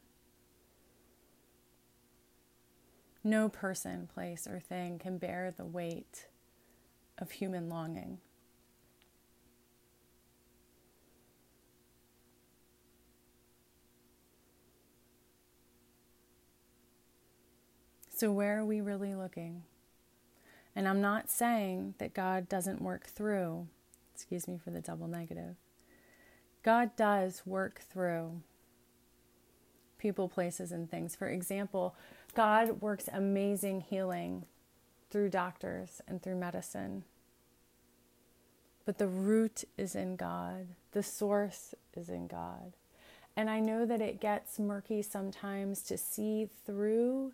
No 3.24 3.50
person, 3.50 4.10
place, 4.14 4.48
or 4.48 4.60
thing 4.60 4.98
can 4.98 5.18
bear 5.18 5.54
the 5.56 5.66
weight 5.66 6.28
of 7.18 7.32
human 7.32 7.70
longing. 7.70 8.18
So, 18.10 18.32
where 18.32 18.60
are 18.60 18.66
we 18.66 18.82
really 18.82 19.16
looking? 19.16 19.64
And 20.76 20.88
I'm 20.88 21.02
not 21.02 21.30
saying 21.30 21.96
that 21.98 22.14
God 22.14 22.48
doesn't 22.48 22.82
work 22.82 23.08
through, 23.08 23.68
excuse 24.14 24.48
me 24.48 24.60
for 24.64 24.70
the 24.70 24.82
double 24.82 25.08
negative. 25.08 25.56
God 26.64 26.96
does 26.96 27.42
work 27.46 27.82
through 27.82 28.42
people, 29.98 30.30
places, 30.30 30.72
and 30.72 30.90
things. 30.90 31.16
For 31.16 31.28
example, 31.28 31.96
God 32.32 32.82
works 32.82 33.10
amazing 33.12 33.82
healing 33.82 34.46
through 35.10 35.30
doctors 35.30 36.02
and 36.08 36.22
through 36.22 36.38
medicine. 36.38 37.04
But 38.86 38.98
the 38.98 39.08
root 39.08 39.64
is 39.78 39.96
in 39.96 40.16
God, 40.16 40.68
the 40.92 41.04
source 41.04 41.76
is 41.96 42.10
in 42.10 42.28
God. 42.28 42.74
And 43.36 43.50
I 43.50 43.60
know 43.60 43.86
that 43.86 44.02
it 44.02 44.20
gets 44.20 44.60
murky 44.60 45.02
sometimes 45.02 45.82
to 45.84 45.98
see 45.98 46.50
through 46.66 47.34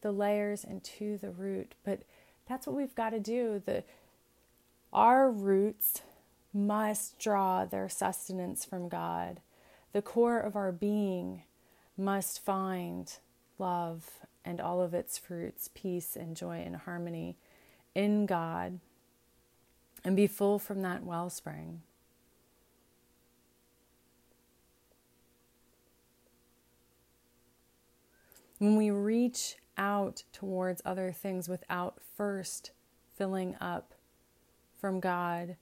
the 0.00 0.12
layers 0.12 0.64
and 0.64 0.82
to 0.82 1.16
the 1.18 1.30
root, 1.30 1.74
but 1.84 2.00
that's 2.48 2.66
what 2.66 2.74
we've 2.74 2.94
got 2.94 3.10
to 3.10 3.20
do. 3.20 3.62
The 3.64 3.84
our 4.92 5.30
roots 5.30 6.02
must 6.52 7.18
draw 7.18 7.64
their 7.64 7.88
sustenance 7.88 8.64
from 8.64 8.88
God. 8.88 9.40
The 9.92 10.02
core 10.02 10.38
of 10.38 10.54
our 10.54 10.72
being 10.72 11.44
must 11.96 12.44
find 12.44 13.10
love 13.62 14.18
and 14.44 14.60
all 14.60 14.82
of 14.82 14.92
its 14.92 15.16
fruits, 15.16 15.70
peace 15.72 16.16
and 16.16 16.36
joy 16.36 16.62
and 16.66 16.74
harmony 16.74 17.36
in 17.94 18.26
God, 18.26 18.80
and 20.04 20.16
be 20.16 20.26
full 20.26 20.58
from 20.58 20.82
that 20.82 21.04
wellspring. 21.04 21.82
When 28.58 28.76
we 28.76 28.90
reach 28.90 29.56
out 29.78 30.24
towards 30.32 30.82
other 30.84 31.12
things 31.12 31.48
without 31.48 31.98
first 32.16 32.72
filling 33.16 33.54
up 33.60 33.94
from 34.80 34.98
God, 34.98 35.56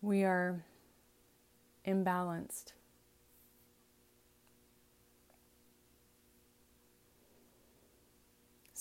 we 0.00 0.24
are 0.24 0.64
imbalanced. 1.86 2.72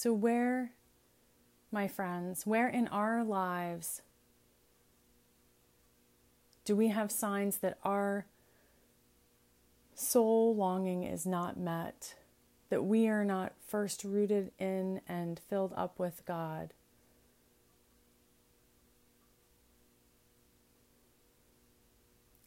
So, 0.03 0.11
where, 0.11 0.73
my 1.71 1.87
friends, 1.87 2.45
where 2.45 2.67
in 2.67 2.89
our 2.89 3.23
lives 3.23 4.01
do 6.65 6.75
we 6.75 6.89
have 6.89 7.09
signs 7.09 7.59
that 7.59 7.77
our 7.85 8.25
soul 9.95 10.53
longing 10.57 11.03
is 11.05 11.25
not 11.25 11.57
met? 11.57 12.15
That 12.67 12.83
we 12.83 13.07
are 13.07 13.23
not 13.23 13.53
first 13.65 14.03
rooted 14.03 14.51
in 14.59 14.99
and 15.07 15.39
filled 15.49 15.71
up 15.73 15.97
with 15.97 16.21
God? 16.25 16.73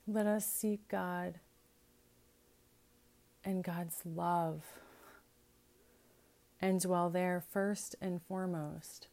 Let 0.06 0.26
us 0.26 0.44
seek 0.44 0.86
God 0.88 1.40
and 3.42 3.64
God's 3.64 4.02
love 4.04 4.62
and 6.60 6.80
dwell 6.80 7.10
there 7.10 7.42
first 7.52 7.94
and 8.00 8.22
foremost. 8.22 9.08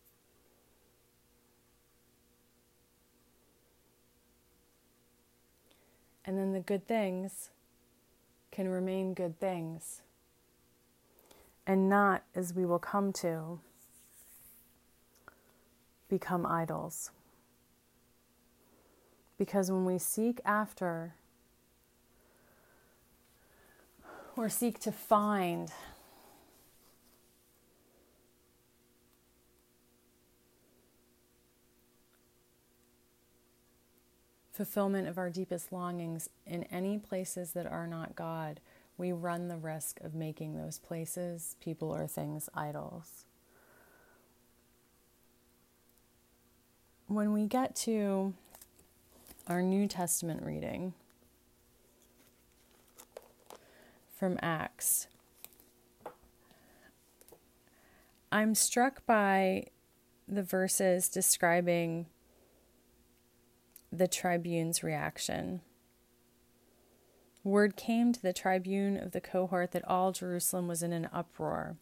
And 6.26 6.38
then 6.38 6.54
the 6.54 6.60
good 6.60 6.88
things 6.88 7.50
can 8.52 8.70
remain 8.70 9.14
good 9.14 9.40
things 9.40 10.02
and 11.66 11.90
not, 11.90 12.24
as 12.36 12.54
we 12.54 12.66
will 12.66 12.80
come 12.80 13.14
to, 13.14 13.60
become 16.10 16.46
idols. 16.46 17.12
Because 19.38 19.72
when 19.72 19.86
we 19.86 19.98
seek 19.98 20.40
after 20.46 21.16
or 24.36 24.50
seek 24.50 24.80
to 24.80 24.92
find 24.92 25.72
fulfillment 34.54 35.08
of 35.08 35.18
our 35.18 35.32
deepest 35.32 35.74
longings 35.74 36.30
in 36.46 36.64
any 36.66 37.00
places 37.00 37.54
that 37.54 37.66
are 37.66 37.88
not 37.88 38.16
God, 38.16 38.60
we 38.98 39.12
run 39.12 39.48
the 39.48 39.58
risk 39.58 40.00
of 40.02 40.14
making 40.14 40.56
those 40.56 40.78
places, 40.78 41.56
people, 41.60 41.94
or 41.94 42.06
things 42.06 42.50
idols. 42.54 43.26
When 47.08 47.34
we 47.34 47.48
get 47.48 47.76
to 47.78 48.34
our 49.48 49.62
New 49.62 49.88
Testament 49.88 50.44
reading 50.44 50.94
from 54.16 54.38
Acts, 54.42 55.08
I'm 58.32 58.54
struck 58.56 59.06
by 59.06 59.66
the 60.28 60.44
verses 60.44 61.10
describing 61.10 62.06
the 63.98 64.08
tribune's 64.08 64.84
reaction. 64.84 65.62
Word 67.44 67.76
came 67.76 68.12
to 68.14 68.22
the 68.22 68.34
tribune 68.34 68.98
of 68.98 69.12
the 69.12 69.22
cohort 69.22 69.72
that 69.72 69.88
all 69.88 70.12
Jerusalem 70.12 70.68
was 70.68 70.82
in 70.82 70.94
an 70.94 71.10
uproar. 71.14 71.76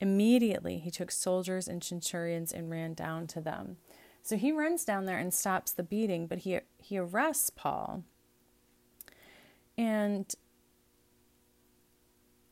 Immediately 0.00 0.78
he 0.78 0.90
took 0.90 1.10
soldiers 1.10 1.66
and 1.66 1.82
centurions 1.82 2.52
and 2.52 2.70
ran 2.70 2.94
down 2.94 3.26
to 3.28 3.40
them. 3.40 3.76
So 4.22 4.36
he 4.36 4.52
runs 4.52 4.84
down 4.84 5.06
there 5.06 5.18
and 5.18 5.32
stops 5.32 5.72
the 5.72 5.82
beating, 5.82 6.26
but 6.26 6.38
he 6.38 6.60
he 6.78 6.98
arrests 6.98 7.50
Paul. 7.50 8.04
And 9.78 10.34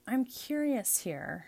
I'm 0.07 0.25
curious 0.25 0.99
here. 0.99 1.47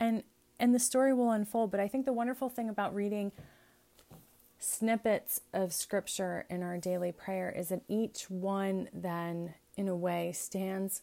And 0.00 0.22
and 0.58 0.74
the 0.74 0.78
story 0.78 1.12
will 1.12 1.32
unfold, 1.32 1.70
but 1.72 1.80
I 1.80 1.88
think 1.88 2.06
the 2.06 2.12
wonderful 2.12 2.48
thing 2.48 2.68
about 2.68 2.94
reading 2.94 3.32
snippets 4.62 5.40
of 5.52 5.72
scripture 5.72 6.46
in 6.48 6.62
our 6.62 6.78
daily 6.78 7.10
prayer 7.10 7.50
is 7.50 7.70
that 7.70 7.82
each 7.88 8.30
one 8.30 8.88
then, 8.92 9.54
in 9.76 9.88
a 9.88 9.96
way, 9.96 10.32
stands 10.32 11.02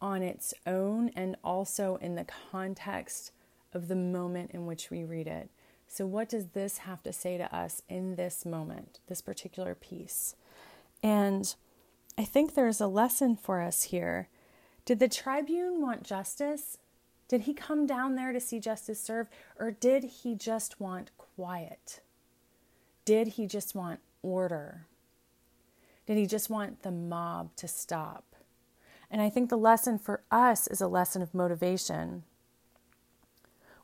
on 0.00 0.22
its 0.22 0.54
own 0.66 1.10
and 1.16 1.34
also 1.42 1.96
in 1.96 2.14
the 2.14 2.26
context 2.52 3.32
of 3.72 3.88
the 3.88 3.96
moment 3.96 4.52
in 4.52 4.66
which 4.66 4.90
we 4.90 5.02
read 5.02 5.26
it. 5.26 5.48
So, 5.88 6.06
what 6.06 6.28
does 6.28 6.48
this 6.48 6.78
have 6.78 7.02
to 7.02 7.12
say 7.12 7.36
to 7.36 7.54
us 7.54 7.82
in 7.88 8.16
this 8.16 8.46
moment, 8.46 9.00
this 9.08 9.22
particular 9.22 9.74
piece? 9.74 10.36
And 11.02 11.54
I 12.16 12.24
think 12.24 12.54
there's 12.54 12.80
a 12.80 12.86
lesson 12.86 13.36
for 13.36 13.60
us 13.60 13.84
here. 13.84 14.28
Did 14.84 15.00
the 15.00 15.08
tribune 15.08 15.80
want 15.80 16.04
justice? 16.04 16.78
Did 17.28 17.42
he 17.42 17.54
come 17.54 17.86
down 17.86 18.14
there 18.14 18.32
to 18.32 18.40
see 18.40 18.60
justice 18.60 19.00
served, 19.00 19.30
or 19.58 19.70
did 19.70 20.04
he 20.04 20.34
just 20.34 20.80
want 20.80 21.10
quiet? 21.16 22.00
Did 23.04 23.28
he 23.28 23.46
just 23.46 23.74
want 23.74 24.00
order? 24.22 24.86
Did 26.06 26.16
he 26.16 26.26
just 26.26 26.50
want 26.50 26.82
the 26.82 26.90
mob 26.90 27.54
to 27.56 27.68
stop? 27.68 28.24
And 29.10 29.22
I 29.22 29.30
think 29.30 29.48
the 29.48 29.56
lesson 29.56 29.98
for 29.98 30.22
us 30.30 30.66
is 30.66 30.80
a 30.80 30.88
lesson 30.88 31.22
of 31.22 31.34
motivation. 31.34 32.24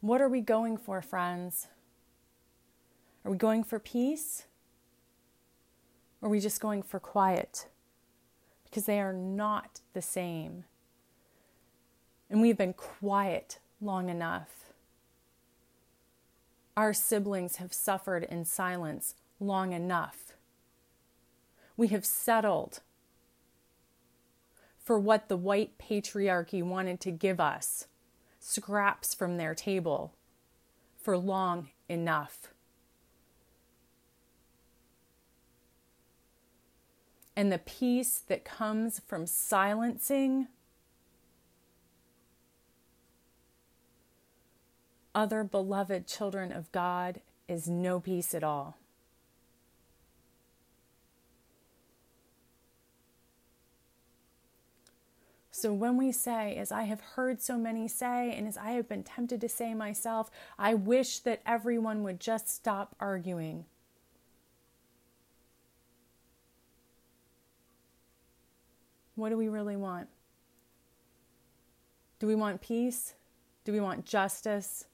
What 0.01 0.21
are 0.21 0.29
we 0.29 0.41
going 0.41 0.77
for, 0.77 1.01
friends? 1.03 1.69
Are 3.25 3.31
we 3.31 3.37
going 3.37 3.65
for 3.65 3.79
peace? 3.79 4.45
Or 6.21 6.29
are 6.29 6.31
we 6.31 6.41
just 6.41 6.61
going 6.61 6.83
for 6.83 6.99
quiet? 6.99 7.67
because 8.71 8.85
they 8.85 9.01
are 9.01 9.13
not 9.13 9.81
the 9.93 10.03
same. 10.03 10.65
And 12.31 12.41
we've 12.41 12.57
been 12.57 12.73
quiet 12.73 13.59
long 13.81 14.09
enough. 14.09 14.67
Our 16.77 16.95
siblings 16.95 17.57
have 17.57 17.73
suffered 17.73 18.23
in 18.23 18.45
silence 18.45 19.17
long 19.41 19.73
enough. 19.73 20.35
We 21.77 21.89
have 21.89 22.05
settled 22.05 22.81
for 24.79 24.99
what 24.99 25.29
the 25.29 25.37
white 25.37 25.77
patriarchy 25.79 26.63
wanted 26.63 27.01
to 27.01 27.11
give 27.11 27.41
us 27.41 27.87
scraps 28.39 29.15
from 29.15 29.37
their 29.37 29.55
table 29.55 30.15
for 30.97 31.19
long 31.19 31.69
enough. 31.89 32.49
And 37.37 37.51
the 37.51 37.59
peace 37.59 38.23
that 38.29 38.45
comes 38.45 39.01
from 39.07 39.27
silencing 39.27 40.49
other 45.15 45.45
beloved 45.45 46.07
children 46.07 46.53
of 46.53 46.71
God 46.73 47.21
is 47.49 47.69
no 47.69 48.01
peace 48.01 48.35
at 48.35 48.45
all. 48.45 48.77
So 55.61 55.75
when 55.75 55.99
we 55.99 56.11
say, 56.11 56.57
as 56.57 56.73
I 56.73 56.85
have 56.85 57.03
heard 57.03 57.43
so 57.43 57.59
many 57.59 57.87
say, 57.87 58.35
and 58.35 58.49
as 58.49 58.57
I 58.57 58.71
have 58.71 58.89
been 58.89 59.03
tempted 59.03 59.43
to 59.43 59.49
say 59.49 59.75
myself, 59.75 60.31
I 60.59 60.73
wish 60.73 61.19
that 61.19 61.43
everyone 61.45 62.03
would 62.03 62.19
just 62.19 62.49
stop 62.49 62.97
arguing. 62.99 63.67
What 69.17 69.29
do 69.29 69.37
we 69.37 69.49
really 69.49 69.77
want? 69.77 70.09
Do 72.21 72.27
we 72.27 72.35
want 72.35 72.63
peace? 72.63 73.13
Do 73.65 73.73
we 73.73 73.81
want 73.81 74.07
justice? 74.07 74.87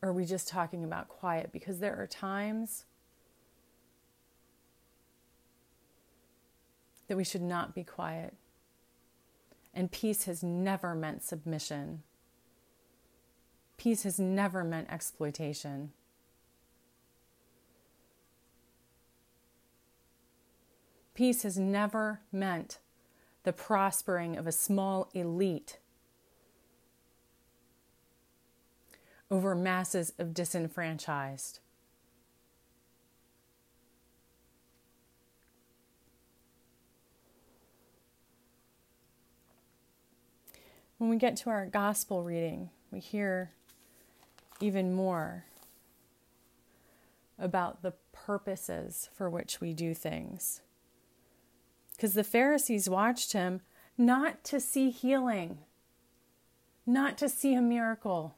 Or 0.00 0.10
are 0.10 0.12
we 0.12 0.24
just 0.24 0.48
talking 0.48 0.84
about 0.84 1.08
quiet? 1.08 1.50
Because 1.52 1.80
there 1.80 1.96
are 1.96 2.06
times 2.06 2.84
that 7.08 7.16
we 7.16 7.24
should 7.24 7.42
not 7.42 7.74
be 7.74 7.82
quiet. 7.82 8.34
And 9.74 9.90
peace 9.90 10.24
has 10.24 10.42
never 10.42 10.94
meant 10.94 11.22
submission. 11.22 12.02
Peace 13.76 14.02
has 14.02 14.18
never 14.18 14.62
meant 14.64 14.90
exploitation. 14.90 15.92
Peace 21.14 21.42
has 21.42 21.58
never 21.58 22.20
meant 22.30 22.78
the 23.42 23.52
prospering 23.52 24.36
of 24.36 24.46
a 24.46 24.52
small 24.52 25.08
elite 25.14 25.78
over 29.30 29.54
masses 29.54 30.12
of 30.18 30.32
disenfranchised. 30.32 31.60
When 40.98 41.10
we 41.10 41.16
get 41.16 41.36
to 41.38 41.50
our 41.50 41.66
gospel 41.66 42.24
reading, 42.24 42.70
we 42.90 42.98
hear 42.98 43.52
even 44.60 44.92
more 44.94 45.44
about 47.38 47.82
the 47.82 47.92
purposes 48.12 49.08
for 49.14 49.30
which 49.30 49.60
we 49.60 49.72
do 49.72 49.94
things. 49.94 50.60
Because 51.92 52.14
the 52.14 52.24
Pharisees 52.24 52.88
watched 52.88 53.32
him 53.32 53.60
not 53.96 54.42
to 54.44 54.58
see 54.58 54.90
healing, 54.90 55.58
not 56.84 57.16
to 57.18 57.28
see 57.28 57.54
a 57.54 57.62
miracle, 57.62 58.34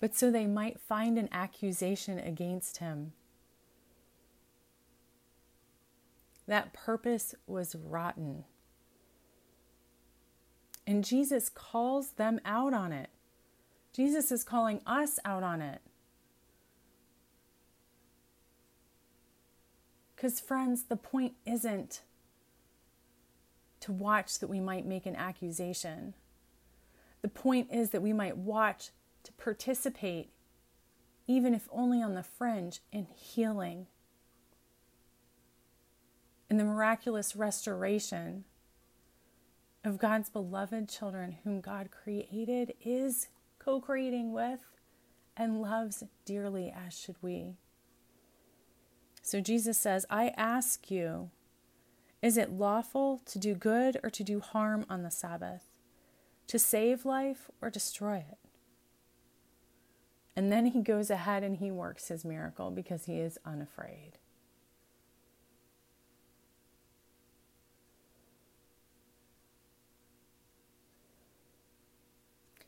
but 0.00 0.16
so 0.16 0.30
they 0.30 0.46
might 0.46 0.80
find 0.80 1.18
an 1.18 1.28
accusation 1.30 2.18
against 2.18 2.78
him. 2.78 3.12
That 6.48 6.72
purpose 6.72 7.34
was 7.46 7.76
rotten. 7.76 8.44
And 10.86 11.04
Jesus 11.04 11.48
calls 11.48 12.12
them 12.12 12.40
out 12.44 12.74
on 12.74 12.92
it. 12.92 13.10
Jesus 13.92 14.32
is 14.32 14.42
calling 14.42 14.80
us 14.86 15.20
out 15.24 15.42
on 15.42 15.60
it. 15.60 15.80
Because, 20.16 20.40
friends, 20.40 20.84
the 20.84 20.96
point 20.96 21.34
isn't 21.46 22.02
to 23.80 23.92
watch 23.92 24.38
that 24.38 24.48
we 24.48 24.60
might 24.60 24.86
make 24.86 25.06
an 25.06 25.16
accusation. 25.16 26.14
The 27.22 27.28
point 27.28 27.68
is 27.72 27.90
that 27.90 28.02
we 28.02 28.12
might 28.12 28.36
watch 28.36 28.90
to 29.24 29.32
participate, 29.32 30.30
even 31.26 31.54
if 31.54 31.68
only 31.70 32.02
on 32.02 32.14
the 32.14 32.22
fringe, 32.22 32.80
in 32.92 33.06
healing 33.14 33.86
in 36.50 36.56
the 36.56 36.64
miraculous 36.64 37.36
restoration 37.36 38.44
of 39.84 39.98
God's 39.98 40.28
beloved 40.28 40.88
children, 40.88 41.38
whom 41.44 41.60
God 41.60 41.90
created, 41.90 42.74
is 42.84 43.28
co 43.58 43.80
creating 43.80 44.32
with, 44.32 44.60
and 45.36 45.62
loves 45.62 46.02
dearly, 46.24 46.74
as 46.76 46.98
should 46.98 47.16
we. 47.22 47.54
So 49.22 49.40
Jesus 49.40 49.78
says, 49.78 50.04
I 50.10 50.34
ask 50.36 50.90
you, 50.90 51.30
is 52.20 52.36
it 52.36 52.50
lawful 52.50 53.22
to 53.26 53.38
do 53.38 53.54
good 53.54 53.98
or 54.02 54.10
to 54.10 54.24
do 54.24 54.40
harm 54.40 54.84
on 54.90 55.02
the 55.02 55.10
Sabbath? 55.10 55.64
To 56.48 56.58
save 56.58 57.06
life 57.06 57.48
or 57.62 57.70
destroy 57.70 58.16
it? 58.16 58.38
And 60.40 60.50
then 60.50 60.64
he 60.64 60.80
goes 60.80 61.10
ahead 61.10 61.42
and 61.44 61.58
he 61.58 61.70
works 61.70 62.08
his 62.08 62.24
miracle 62.24 62.70
because 62.70 63.04
he 63.04 63.20
is 63.20 63.38
unafraid. 63.44 64.12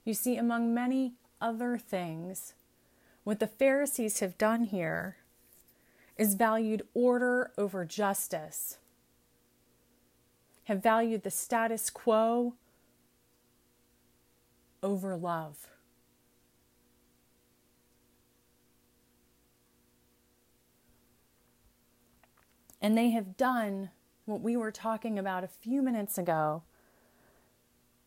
You 0.05 0.13
see, 0.13 0.37
among 0.37 0.75
many 0.75 1.15
other 1.41 1.79
things, 1.79 2.53
what 3.25 3.41
the 3.41 3.47
Pharisees 3.47 4.21
have 4.21 4.37
done 4.37 4.65
here 4.65 5.17
is 6.19 6.35
valued 6.35 6.87
order 6.93 7.53
over 7.57 7.87
justice, 7.87 8.77
have 10.65 10.83
valued 10.83 11.23
the 11.23 11.31
status 11.31 11.89
quo 11.89 12.53
over 14.83 15.17
love. 15.17 15.69
And 22.83 22.99
they 22.99 23.11
have 23.11 23.39
done 23.39 23.89
what 24.27 24.43
we 24.43 24.57
were 24.57 24.73
talking 24.73 25.19
about 25.19 25.43
a 25.43 25.49
few 25.49 25.81
minutes 25.81 26.19
ago 26.19 26.65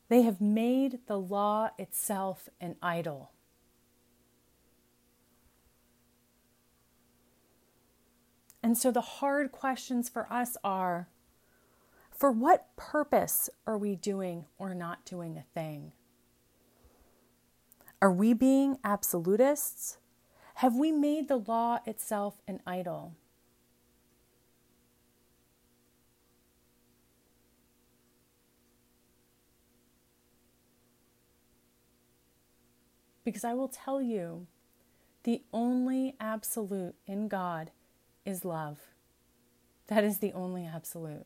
they 0.07 0.21
have 0.21 0.39
made 0.39 0.99
the 1.07 1.17
law 1.17 1.69
itself 1.77 2.49
an 2.61 2.75
idol. 2.81 3.31
And 8.61 8.77
so 8.77 8.91
the 8.91 9.01
hard 9.01 9.51
questions 9.51 10.09
for 10.09 10.31
us 10.31 10.57
are 10.63 11.07
for 12.11 12.31
what 12.31 12.75
purpose 12.75 13.49
are 13.67 13.77
we 13.77 13.95
doing 13.95 14.45
or 14.57 14.73
not 14.73 15.05
doing 15.05 15.38
a 15.38 15.43
thing? 15.53 15.91
Are 18.01 18.11
we 18.11 18.33
being 18.33 18.77
absolutists? 18.83 19.97
Have 20.55 20.75
we 20.75 20.91
made 20.91 21.27
the 21.27 21.38
law 21.38 21.79
itself 21.85 22.41
an 22.47 22.61
idol? 22.65 23.13
Because 33.25 33.43
I 33.43 33.53
will 33.55 33.67
tell 33.67 34.01
you, 34.01 34.45
the 35.23 35.41
only 35.51 36.15
absolute 36.19 36.93
in 37.07 37.27
God 37.27 37.71
is 38.23 38.45
love. 38.45 38.77
That 39.88 40.03
is 40.03 40.19
the 40.19 40.31
only 40.33 40.65
absolute. 40.65 41.25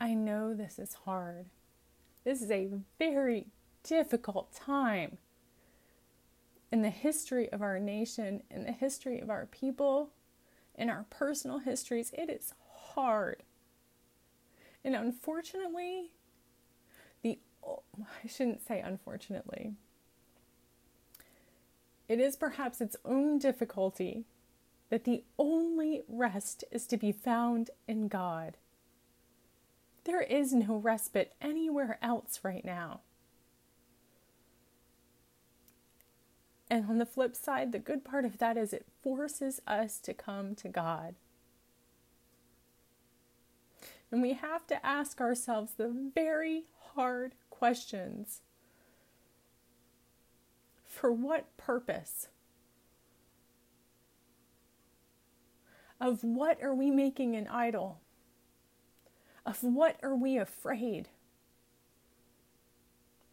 I 0.00 0.14
know 0.14 0.54
this 0.54 0.78
is 0.78 0.94
hard. 1.04 1.46
This 2.24 2.40
is 2.40 2.50
a 2.50 2.70
very 2.98 3.48
difficult 3.82 4.52
time. 4.52 5.18
in 6.70 6.82
the 6.82 6.90
history 6.90 7.50
of 7.50 7.62
our 7.62 7.78
nation, 7.78 8.42
in 8.50 8.64
the 8.64 8.72
history 8.72 9.20
of 9.20 9.30
our 9.30 9.46
people, 9.46 10.10
in 10.74 10.90
our 10.90 11.06
personal 11.10 11.58
histories, 11.58 12.12
it 12.16 12.28
is 12.30 12.52
hard. 12.94 13.42
And 14.84 14.94
unfortunately, 14.94 16.10
the 17.22 17.38
I 18.24 18.28
shouldn't 18.28 18.66
say 18.66 18.80
unfortunately. 18.80 19.74
It 22.08 22.20
is 22.20 22.36
perhaps 22.36 22.80
its 22.80 22.96
own 23.04 23.38
difficulty 23.38 24.24
that 24.90 25.04
the 25.04 25.24
only 25.38 26.02
rest 26.08 26.64
is 26.70 26.86
to 26.86 26.96
be 26.96 27.12
found 27.12 27.70
in 27.86 28.08
God. 28.08 28.56
There 30.04 30.22
is 30.22 30.54
no 30.54 30.76
respite 30.76 31.34
anywhere 31.40 31.98
else 32.00 32.40
right 32.42 32.64
now. 32.64 33.00
And 36.70 36.86
on 36.88 36.98
the 36.98 37.06
flip 37.06 37.34
side, 37.34 37.72
the 37.72 37.78
good 37.78 38.04
part 38.04 38.24
of 38.24 38.38
that 38.38 38.56
is 38.56 38.72
it 38.72 38.86
forces 39.02 39.60
us 39.66 39.98
to 40.00 40.12
come 40.12 40.54
to 40.56 40.68
God. 40.68 41.14
And 44.10 44.22
we 44.22 44.34
have 44.34 44.66
to 44.68 44.84
ask 44.84 45.20
ourselves 45.20 45.72
the 45.76 45.88
very 46.14 46.64
hard 46.94 47.34
questions 47.50 48.40
For 50.84 51.12
what 51.12 51.56
purpose? 51.56 52.28
Of 56.00 56.24
what 56.24 56.62
are 56.62 56.74
we 56.74 56.90
making 56.90 57.36
an 57.36 57.46
idol? 57.48 58.00
Of 59.44 59.62
what 59.62 59.96
are 60.02 60.16
we 60.16 60.38
afraid? 60.38 61.08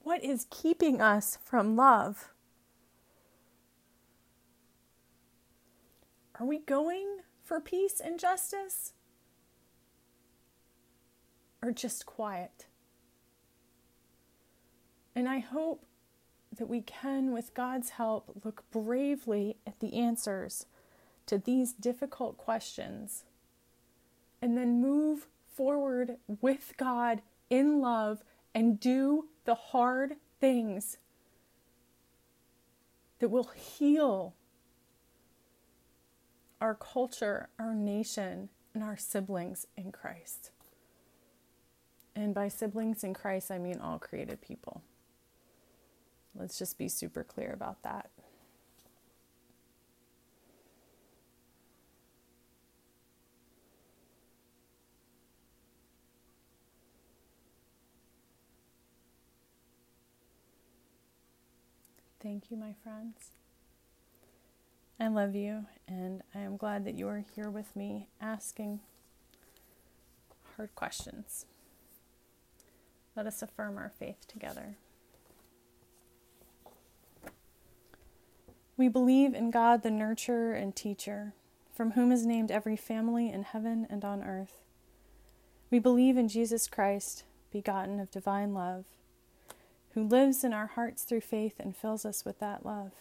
What 0.03 0.23
is 0.23 0.47
keeping 0.49 1.01
us 1.01 1.37
from 1.43 1.75
love? 1.75 2.34
Are 6.39 6.45
we 6.45 6.59
going 6.59 7.19
for 7.43 7.59
peace 7.59 8.01
and 8.03 8.19
justice? 8.19 8.93
Or 11.61 11.71
just 11.71 12.05
quiet? 12.05 12.65
And 15.15 15.29
I 15.29 15.39
hope 15.39 15.85
that 16.57 16.67
we 16.67 16.81
can, 16.81 17.31
with 17.31 17.53
God's 17.53 17.91
help, 17.91 18.41
look 18.43 18.63
bravely 18.71 19.57
at 19.65 19.79
the 19.79 19.97
answers 19.97 20.65
to 21.25 21.37
these 21.37 21.73
difficult 21.73 22.37
questions 22.37 23.23
and 24.41 24.57
then 24.57 24.81
move 24.81 25.27
forward 25.55 26.17
with 26.41 26.73
God 26.77 27.21
in 27.49 27.81
love 27.81 28.23
and 28.53 28.79
do 28.79 29.29
the 29.45 29.55
hard 29.55 30.17
things 30.39 30.97
that 33.19 33.29
will 33.29 33.49
heal 33.55 34.35
our 36.61 36.75
culture, 36.75 37.49
our 37.59 37.73
nation, 37.73 38.49
and 38.73 38.83
our 38.83 38.97
siblings 38.97 39.67
in 39.77 39.91
Christ. 39.91 40.51
And 42.15 42.33
by 42.33 42.47
siblings 42.47 43.03
in 43.03 43.13
Christ, 43.13 43.51
I 43.51 43.57
mean 43.57 43.79
all 43.79 43.99
created 43.99 44.41
people. 44.41 44.81
Let's 46.33 46.57
just 46.57 46.77
be 46.77 46.87
super 46.87 47.23
clear 47.23 47.51
about 47.53 47.83
that. 47.83 48.09
Thank 62.21 62.49
you, 62.49 62.57
my 62.57 62.73
friends. 62.83 63.29
I 64.99 65.07
love 65.07 65.35
you, 65.35 65.65
and 65.87 66.23
I 66.33 66.39
am 66.39 66.57
glad 66.57 66.85
that 66.85 66.95
you 66.95 67.07
are 67.07 67.23
here 67.35 67.49
with 67.49 67.75
me 67.75 68.07
asking 68.21 68.79
hard 70.55 70.73
questions. 70.75 71.45
Let 73.15 73.27
us 73.27 73.41
affirm 73.41 73.77
our 73.77 73.91
faith 73.97 74.27
together. 74.27 74.77
We 78.77 78.87
believe 78.87 79.33
in 79.33 79.51
God, 79.51 79.83
the 79.83 79.89
nurturer 79.89 80.61
and 80.61 80.75
teacher, 80.75 81.33
from 81.73 81.91
whom 81.91 82.11
is 82.11 82.25
named 82.25 82.51
every 82.51 82.75
family 82.75 83.29
in 83.29 83.43
heaven 83.43 83.87
and 83.89 84.03
on 84.03 84.23
earth. 84.23 84.61
We 85.71 85.79
believe 85.79 86.17
in 86.17 86.27
Jesus 86.27 86.67
Christ, 86.67 87.23
begotten 87.51 87.99
of 87.99 88.11
divine 88.11 88.53
love 88.53 88.85
who 89.95 90.03
lives 90.03 90.43
in 90.43 90.53
our 90.53 90.67
hearts 90.67 91.03
through 91.03 91.21
faith 91.21 91.55
and 91.57 91.75
fills 91.75 92.05
us 92.05 92.25
with 92.25 92.37
that 92.39 92.65
love. 92.65 92.91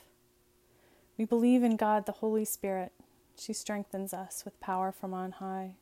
We 1.16 1.24
believe 1.24 1.62
in 1.62 1.77
God, 1.77 2.07
the 2.07 2.12
Holy 2.12 2.44
Spirit. 2.44 2.92
She 3.37 3.53
strengthens 3.53 4.12
us 4.12 4.44
with 4.44 4.61
power 4.61 4.92
from 4.92 5.14
on 5.14 5.33
high. 5.33 5.74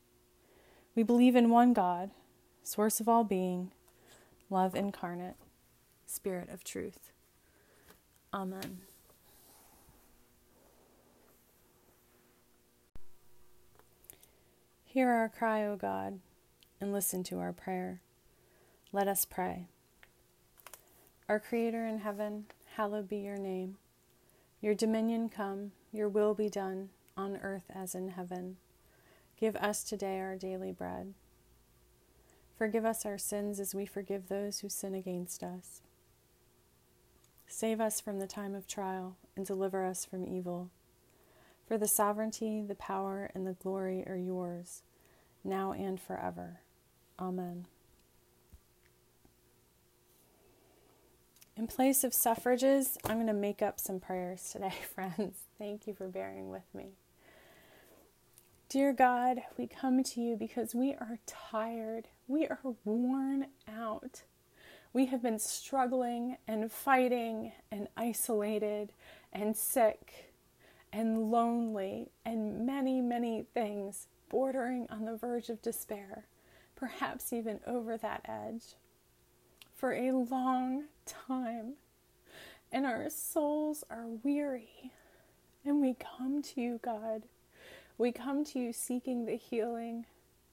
We 0.95 1.03
believe 1.03 1.37
in 1.37 1.51
one 1.51 1.73
God, 1.73 2.11
source 2.63 3.01
of 3.01 3.09
all 3.09 3.25
being, 3.25 3.73
love 4.51 4.75
incarnate, 4.75 5.37
Spirit 6.07 6.51
of 6.51 6.63
truth. 6.63 7.13
Amen. 8.35 8.81
Hear 14.85 15.09
our 15.09 15.31
cry, 15.31 15.65
O 15.65 15.77
God, 15.77 16.21
and 16.79 16.93
listen 16.93 17.23
to 17.25 17.39
our 17.39 17.55
prayer. 17.55 18.03
Let 18.93 19.09
us 19.09 19.25
pray. 19.25 19.69
Our 21.31 21.41
Creator 21.41 21.87
in 21.87 22.01
heaven, 22.01 22.45
hallowed 22.77 23.09
be 23.09 23.17
your 23.17 23.39
name. 23.39 23.79
Your 24.63 24.75
dominion 24.75 25.29
come, 25.29 25.73
your 25.91 26.09
will 26.09 26.35
be 26.35 26.49
done, 26.49 26.91
on 27.17 27.37
earth 27.37 27.65
as 27.75 27.97
in 27.97 28.11
heaven. 28.11 28.59
Give 29.37 29.57
us 29.57 29.83
today 29.83 30.21
our 30.21 30.37
daily 30.37 30.71
bread. 30.71 31.15
Forgive 32.57 32.85
us 32.85 33.05
our 33.05 33.19
sins 33.19 33.59
as 33.59 33.75
we 33.75 33.87
forgive 33.87 34.29
those 34.29 34.61
who 34.61 34.69
sin 34.69 34.95
against 34.95 35.43
us. 35.43 35.83
Save 37.49 37.81
us 37.81 38.01
from 38.01 38.21
the 38.21 38.29
time 38.29 38.55
of 38.55 38.69
trial 38.69 39.17
and 39.37 39.45
deliver 39.45 39.85
us 39.85 40.05
from 40.05 40.25
evil. 40.25 40.71
For 41.67 41.77
the 41.77 41.89
sovereignty, 41.89 42.63
the 42.63 42.77
power, 42.77 43.33
and 43.35 43.45
the 43.45 43.55
glory 43.55 44.05
are 44.07 44.17
yours, 44.17 44.85
now 45.43 45.73
and 45.73 46.01
forever. 46.01 46.61
Amen. 47.19 47.67
In 51.55 51.67
place 51.67 52.03
of 52.03 52.15
suffrages, 52.15 52.97
I'm 53.05 53.17
going 53.17 53.27
to 53.27 53.35
make 53.35 53.61
up 53.61 53.79
some 53.79 54.01
prayers 54.01 54.49
today, 54.51 54.73
friends. 54.95 55.37
Thank 55.59 55.87
you 55.87 55.93
for 55.93 56.09
bearing 56.09 56.51
with 56.51 56.65
me. 56.73 56.93
Dear 58.71 58.95
God, 58.95 59.43
we 59.59 59.67
come 59.67 60.03
to 60.03 60.21
you 60.23 60.35
because 60.35 60.75
we 60.75 60.95
are 60.95 61.19
tired. 61.27 62.09
We 62.27 62.47
are 62.47 62.61
worn 62.87 63.49
out. 63.69 64.23
We 64.95 65.07
have 65.07 65.23
been 65.23 65.39
struggling 65.39 66.39
and 66.49 66.73
fighting 66.73 67.53
and 67.71 67.89
isolated 67.99 68.93
and 69.31 69.55
sick 69.55 70.33
and 70.91 71.31
lonely 71.31 72.13
and 72.25 72.65
many, 72.65 73.03
many 73.03 73.45
things 73.53 74.07
bordering 74.31 74.87
on 74.89 75.05
the 75.05 75.17
verge 75.17 75.51
of 75.51 75.61
despair, 75.61 76.25
perhaps 76.75 77.31
even 77.31 77.61
over 77.67 77.99
that 77.99 78.23
edge 78.25 78.77
for 79.83 79.95
a 79.95 80.13
long 80.13 80.85
time, 81.07 81.73
and 82.71 82.87
our 82.87 83.11
souls 83.11 83.83
are 83.91 84.07
weary. 84.23 84.93
And 85.65 85.81
we 85.81 85.97
come 86.17 86.41
to 86.41 86.61
you, 86.61 86.79
God. 86.85 87.25
We 87.99 88.13
come 88.13 88.45
to 88.45 88.61
you 88.61 88.73
seeking 88.73 89.27
the 89.27 89.35
healing, 89.35 90.07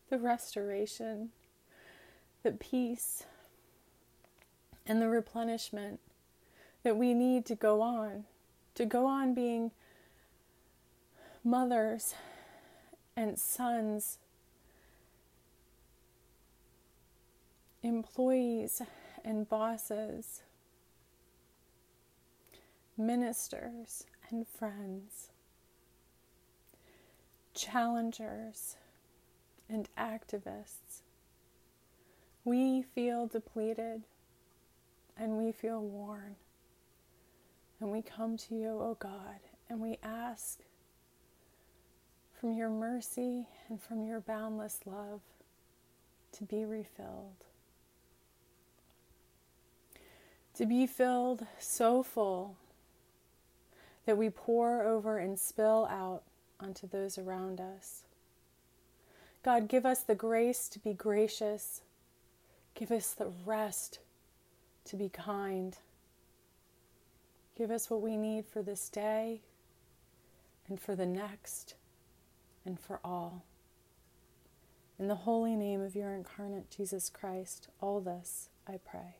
the 0.09 0.17
restoration, 0.17 1.29
the 2.41 2.53
peace, 2.53 3.25
and 4.87 4.99
the 4.99 5.09
replenishment 5.09 5.99
that 6.81 6.97
we 6.97 7.13
need 7.13 7.45
to 7.45 7.55
go 7.55 7.83
on, 7.83 8.23
to 8.73 8.83
go 8.83 9.05
on 9.05 9.35
being 9.35 9.69
mothers 11.43 12.15
and 13.15 13.37
sons, 13.37 14.17
employees 17.83 18.81
and 19.23 19.47
bosses, 19.47 20.41
ministers 22.97 24.05
and 24.29 24.47
friends, 24.47 25.29
challengers 27.53 28.75
and 29.69 29.87
activists. 29.97 31.01
We 32.43 32.81
feel 32.81 33.27
depleted 33.27 34.03
and 35.17 35.37
we 35.37 35.51
feel 35.51 35.81
worn. 35.81 36.35
And 37.79 37.91
we 37.91 38.01
come 38.01 38.37
to 38.37 38.55
you, 38.55 38.69
O 38.69 38.81
oh 38.81 38.97
God, 38.99 39.39
and 39.69 39.79
we 39.79 39.97
ask 40.03 40.59
from 42.39 42.53
your 42.53 42.69
mercy 42.69 43.47
and 43.67 43.81
from 43.81 44.05
your 44.05 44.19
boundless 44.21 44.79
love 44.85 45.21
to 46.33 46.43
be 46.43 46.65
refilled 46.65 47.45
to 50.59 50.65
be 50.65 50.85
filled 50.85 51.45
so 51.57 52.03
full 52.03 52.57
that 54.05 54.17
we 54.17 54.29
pour 54.29 54.83
over 54.83 55.17
and 55.17 55.39
spill 55.39 55.87
out 55.89 56.21
onto 56.59 56.85
those 56.85 57.17
around 57.17 57.61
us. 57.61 58.03
God, 59.41 59.69
give 59.69 59.85
us 59.85 60.01
the 60.01 60.15
grace 60.15 60.67
to 60.67 60.79
be 60.79 60.91
gracious. 60.91 61.79
Give 62.75 62.91
us 62.91 63.13
the 63.13 63.31
rest 63.45 63.99
to 64.83 64.97
be 64.97 65.07
kind. 65.07 65.77
Give 67.57 67.71
us 67.71 67.89
what 67.89 68.01
we 68.01 68.17
need 68.17 68.45
for 68.45 68.61
this 68.61 68.89
day 68.89 69.39
and 70.67 70.77
for 70.77 70.93
the 70.93 71.05
next 71.05 71.75
and 72.65 72.77
for 72.77 72.99
all. 73.01 73.45
In 74.99 75.07
the 75.07 75.15
holy 75.15 75.55
name 75.55 75.79
of 75.79 75.95
your 75.95 76.13
incarnate 76.13 76.69
Jesus 76.69 77.09
Christ, 77.09 77.69
all 77.79 78.01
this 78.01 78.49
I 78.67 78.75
pray. 78.75 79.19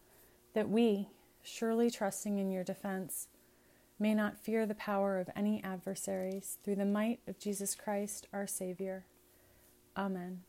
that 0.53 0.69
we, 0.69 1.09
surely 1.41 1.89
trusting 1.89 2.37
in 2.37 2.51
your 2.51 2.63
defense, 2.63 3.27
may 3.99 4.13
not 4.13 4.39
fear 4.39 4.65
the 4.65 4.75
power 4.75 5.19
of 5.19 5.29
any 5.35 5.63
adversaries, 5.63 6.57
through 6.63 6.75
the 6.75 6.85
might 6.85 7.19
of 7.27 7.39
Jesus 7.39 7.75
Christ 7.75 8.27
our 8.33 8.47
Savior. 8.47 9.05
Amen. 9.95 10.41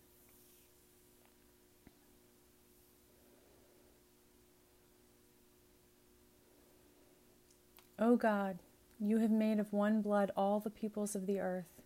O 7.98 8.16
God, 8.16 8.58
you 8.98 9.18
have 9.18 9.30
made 9.30 9.60
of 9.60 9.72
one 9.72 10.02
blood 10.02 10.32
all 10.36 10.58
the 10.58 10.70
peoples 10.70 11.14
of 11.14 11.26
the 11.26 11.38
earth, 11.38 11.82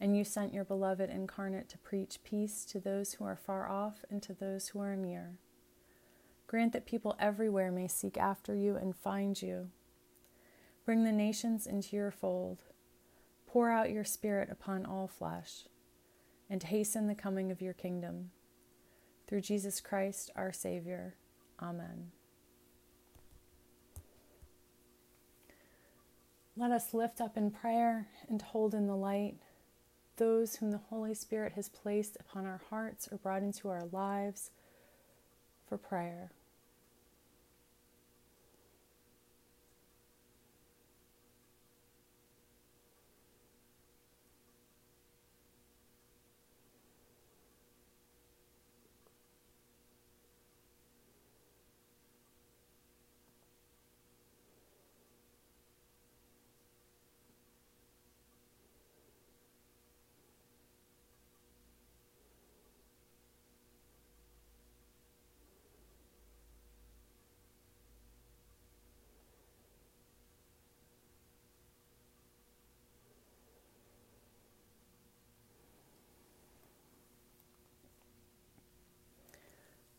and 0.00 0.16
you 0.16 0.24
sent 0.24 0.52
your 0.52 0.64
beloved 0.64 1.08
incarnate 1.08 1.68
to 1.70 1.78
preach 1.78 2.18
peace 2.22 2.64
to 2.66 2.80
those 2.80 3.14
who 3.14 3.24
are 3.24 3.36
far 3.36 3.68
off 3.68 4.04
and 4.10 4.22
to 4.24 4.34
those 4.34 4.68
who 4.68 4.80
are 4.80 4.96
near. 4.96 5.38
Grant 6.48 6.72
that 6.72 6.86
people 6.86 7.14
everywhere 7.20 7.70
may 7.70 7.86
seek 7.86 8.16
after 8.16 8.56
you 8.56 8.74
and 8.74 8.96
find 8.96 9.40
you. 9.40 9.68
Bring 10.86 11.04
the 11.04 11.12
nations 11.12 11.66
into 11.66 11.94
your 11.94 12.10
fold. 12.10 12.62
Pour 13.46 13.70
out 13.70 13.90
your 13.90 14.04
Spirit 14.04 14.48
upon 14.50 14.86
all 14.86 15.06
flesh, 15.06 15.66
and 16.48 16.62
hasten 16.62 17.06
the 17.06 17.14
coming 17.14 17.50
of 17.50 17.60
your 17.60 17.74
kingdom. 17.74 18.30
Through 19.26 19.42
Jesus 19.42 19.80
Christ 19.82 20.30
our 20.34 20.50
Savior. 20.50 21.16
Amen. 21.60 22.12
Let 26.56 26.70
us 26.70 26.94
lift 26.94 27.20
up 27.20 27.36
in 27.36 27.50
prayer 27.50 28.08
and 28.26 28.40
hold 28.40 28.74
in 28.74 28.86
the 28.86 28.96
light 28.96 29.36
those 30.16 30.56
whom 30.56 30.70
the 30.70 30.80
Holy 30.88 31.14
Spirit 31.14 31.52
has 31.52 31.68
placed 31.68 32.16
upon 32.18 32.46
our 32.46 32.62
hearts 32.70 33.06
or 33.12 33.18
brought 33.18 33.42
into 33.42 33.68
our 33.68 33.84
lives 33.92 34.50
for 35.66 35.76
prayer. 35.76 36.32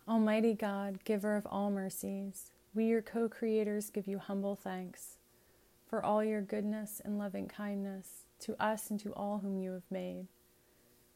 Almighty 0.10 0.56
God, 0.56 1.04
giver 1.04 1.36
of 1.36 1.46
all 1.52 1.70
mercies, 1.70 2.50
we, 2.74 2.86
your 2.86 3.04
co 3.04 3.30
creators, 3.30 3.92
give 3.92 4.08
you 4.08 4.18
humble 4.18 4.56
thanks 4.56 5.18
for 5.88 6.04
all 6.04 6.24
your 6.24 6.42
goodness 6.42 7.00
and 7.06 7.20
loving 7.20 7.48
kindness 7.48 8.24
to 8.40 8.60
us 8.60 8.90
and 8.90 9.00
to 9.02 9.14
all 9.14 9.38
whom 9.38 9.60
you 9.60 9.72
have 9.74 9.92
made. 9.92 10.26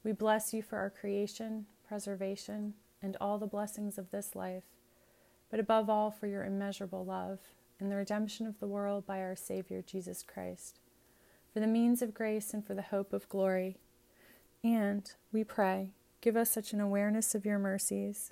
We 0.04 0.12
bless 0.12 0.54
you 0.54 0.62
for 0.62 0.78
our 0.78 0.92
creation, 0.92 1.66
preservation, 1.88 2.76
and 3.02 3.18
all 3.20 3.40
the 3.40 3.48
blessings 3.48 3.98
of 3.98 4.12
this 4.12 4.36
life, 4.36 4.66
but 5.50 5.60
above 5.60 5.90
all 5.90 6.12
for 6.12 6.28
your 6.28 6.46
immeasurable 6.46 7.04
love 7.04 7.40
and 7.80 7.92
the 7.92 7.96
redemption 7.96 8.46
of 8.46 8.60
the 8.60 8.68
world 8.68 9.08
by 9.08 9.22
our 9.22 9.36
Savior 9.36 9.82
Jesus 9.82 10.22
Christ, 10.22 10.78
for 11.52 11.60
the 11.60 11.66
means 11.66 12.04
of 12.04 12.14
grace 12.14 12.54
and 12.54 12.64
for 12.64 12.76
the 12.76 12.84
hope 12.84 13.12
of 13.12 13.28
glory. 13.28 13.78
And, 14.64 15.12
we 15.32 15.44
pray, 15.44 15.94
give 16.22 16.38
us 16.38 16.52
such 16.52 16.74
an 16.74 16.80
awareness 16.80 17.34
of 17.34 17.44
your 17.44 17.58
mercies 17.58 18.32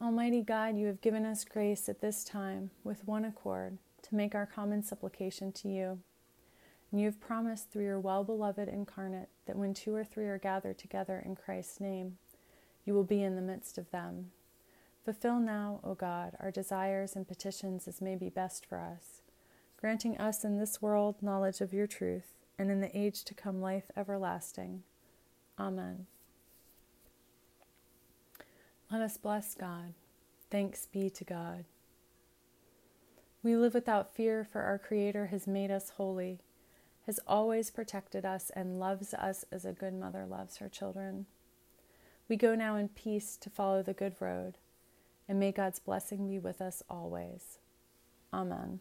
Almighty 0.00 0.42
God, 0.42 0.76
you 0.76 0.86
have 0.88 1.00
given 1.00 1.24
us 1.24 1.44
grace 1.44 1.88
at 1.88 2.02
this 2.02 2.22
time 2.22 2.70
with 2.84 3.06
one 3.06 3.24
accord 3.24 3.78
to 4.02 4.14
make 4.14 4.34
our 4.34 4.44
common 4.44 4.82
supplication 4.82 5.52
to 5.52 5.68
you. 5.68 5.98
And 6.90 7.00
you 7.00 7.06
have 7.06 7.18
promised 7.18 7.70
through 7.70 7.84
your 7.84 7.98
well 7.98 8.22
beloved 8.22 8.68
incarnate 8.68 9.30
that 9.46 9.56
when 9.56 9.72
two 9.72 9.94
or 9.94 10.04
three 10.04 10.26
are 10.26 10.38
gathered 10.38 10.78
together 10.78 11.22
in 11.24 11.34
Christ's 11.34 11.80
name, 11.80 12.18
you 12.84 12.92
will 12.92 13.04
be 13.04 13.22
in 13.22 13.36
the 13.36 13.42
midst 13.42 13.78
of 13.78 13.90
them. 13.90 14.32
Fulfill 15.02 15.40
now, 15.40 15.80
O 15.82 15.94
God, 15.94 16.36
our 16.40 16.50
desires 16.50 17.16
and 17.16 17.26
petitions 17.26 17.88
as 17.88 18.02
may 18.02 18.16
be 18.16 18.28
best 18.28 18.66
for 18.66 18.78
us, 18.78 19.22
granting 19.80 20.18
us 20.18 20.44
in 20.44 20.58
this 20.58 20.82
world 20.82 21.22
knowledge 21.22 21.62
of 21.62 21.72
your 21.72 21.86
truth, 21.86 22.34
and 22.58 22.70
in 22.70 22.80
the 22.80 22.96
age 22.96 23.24
to 23.24 23.34
come 23.34 23.62
life 23.62 23.90
everlasting. 23.96 24.82
Amen. 25.58 26.06
Let 28.90 29.00
us 29.00 29.16
bless 29.16 29.54
God. 29.54 29.94
Thanks 30.48 30.86
be 30.86 31.10
to 31.10 31.24
God. 31.24 31.64
We 33.42 33.56
live 33.56 33.74
without 33.74 34.14
fear, 34.14 34.44
for 34.44 34.62
our 34.62 34.78
Creator 34.78 35.26
has 35.26 35.46
made 35.46 35.70
us 35.70 35.90
holy, 35.90 36.38
has 37.06 37.18
always 37.26 37.70
protected 37.70 38.24
us, 38.24 38.50
and 38.54 38.78
loves 38.78 39.12
us 39.12 39.44
as 39.50 39.64
a 39.64 39.72
good 39.72 39.94
mother 39.94 40.24
loves 40.24 40.58
her 40.58 40.68
children. 40.68 41.26
We 42.28 42.36
go 42.36 42.54
now 42.54 42.76
in 42.76 42.88
peace 42.88 43.36
to 43.38 43.50
follow 43.50 43.82
the 43.82 43.92
good 43.92 44.14
road, 44.20 44.54
and 45.28 45.40
may 45.40 45.52
God's 45.52 45.80
blessing 45.80 46.28
be 46.28 46.38
with 46.38 46.60
us 46.60 46.82
always. 46.88 47.58
Amen. 48.32 48.80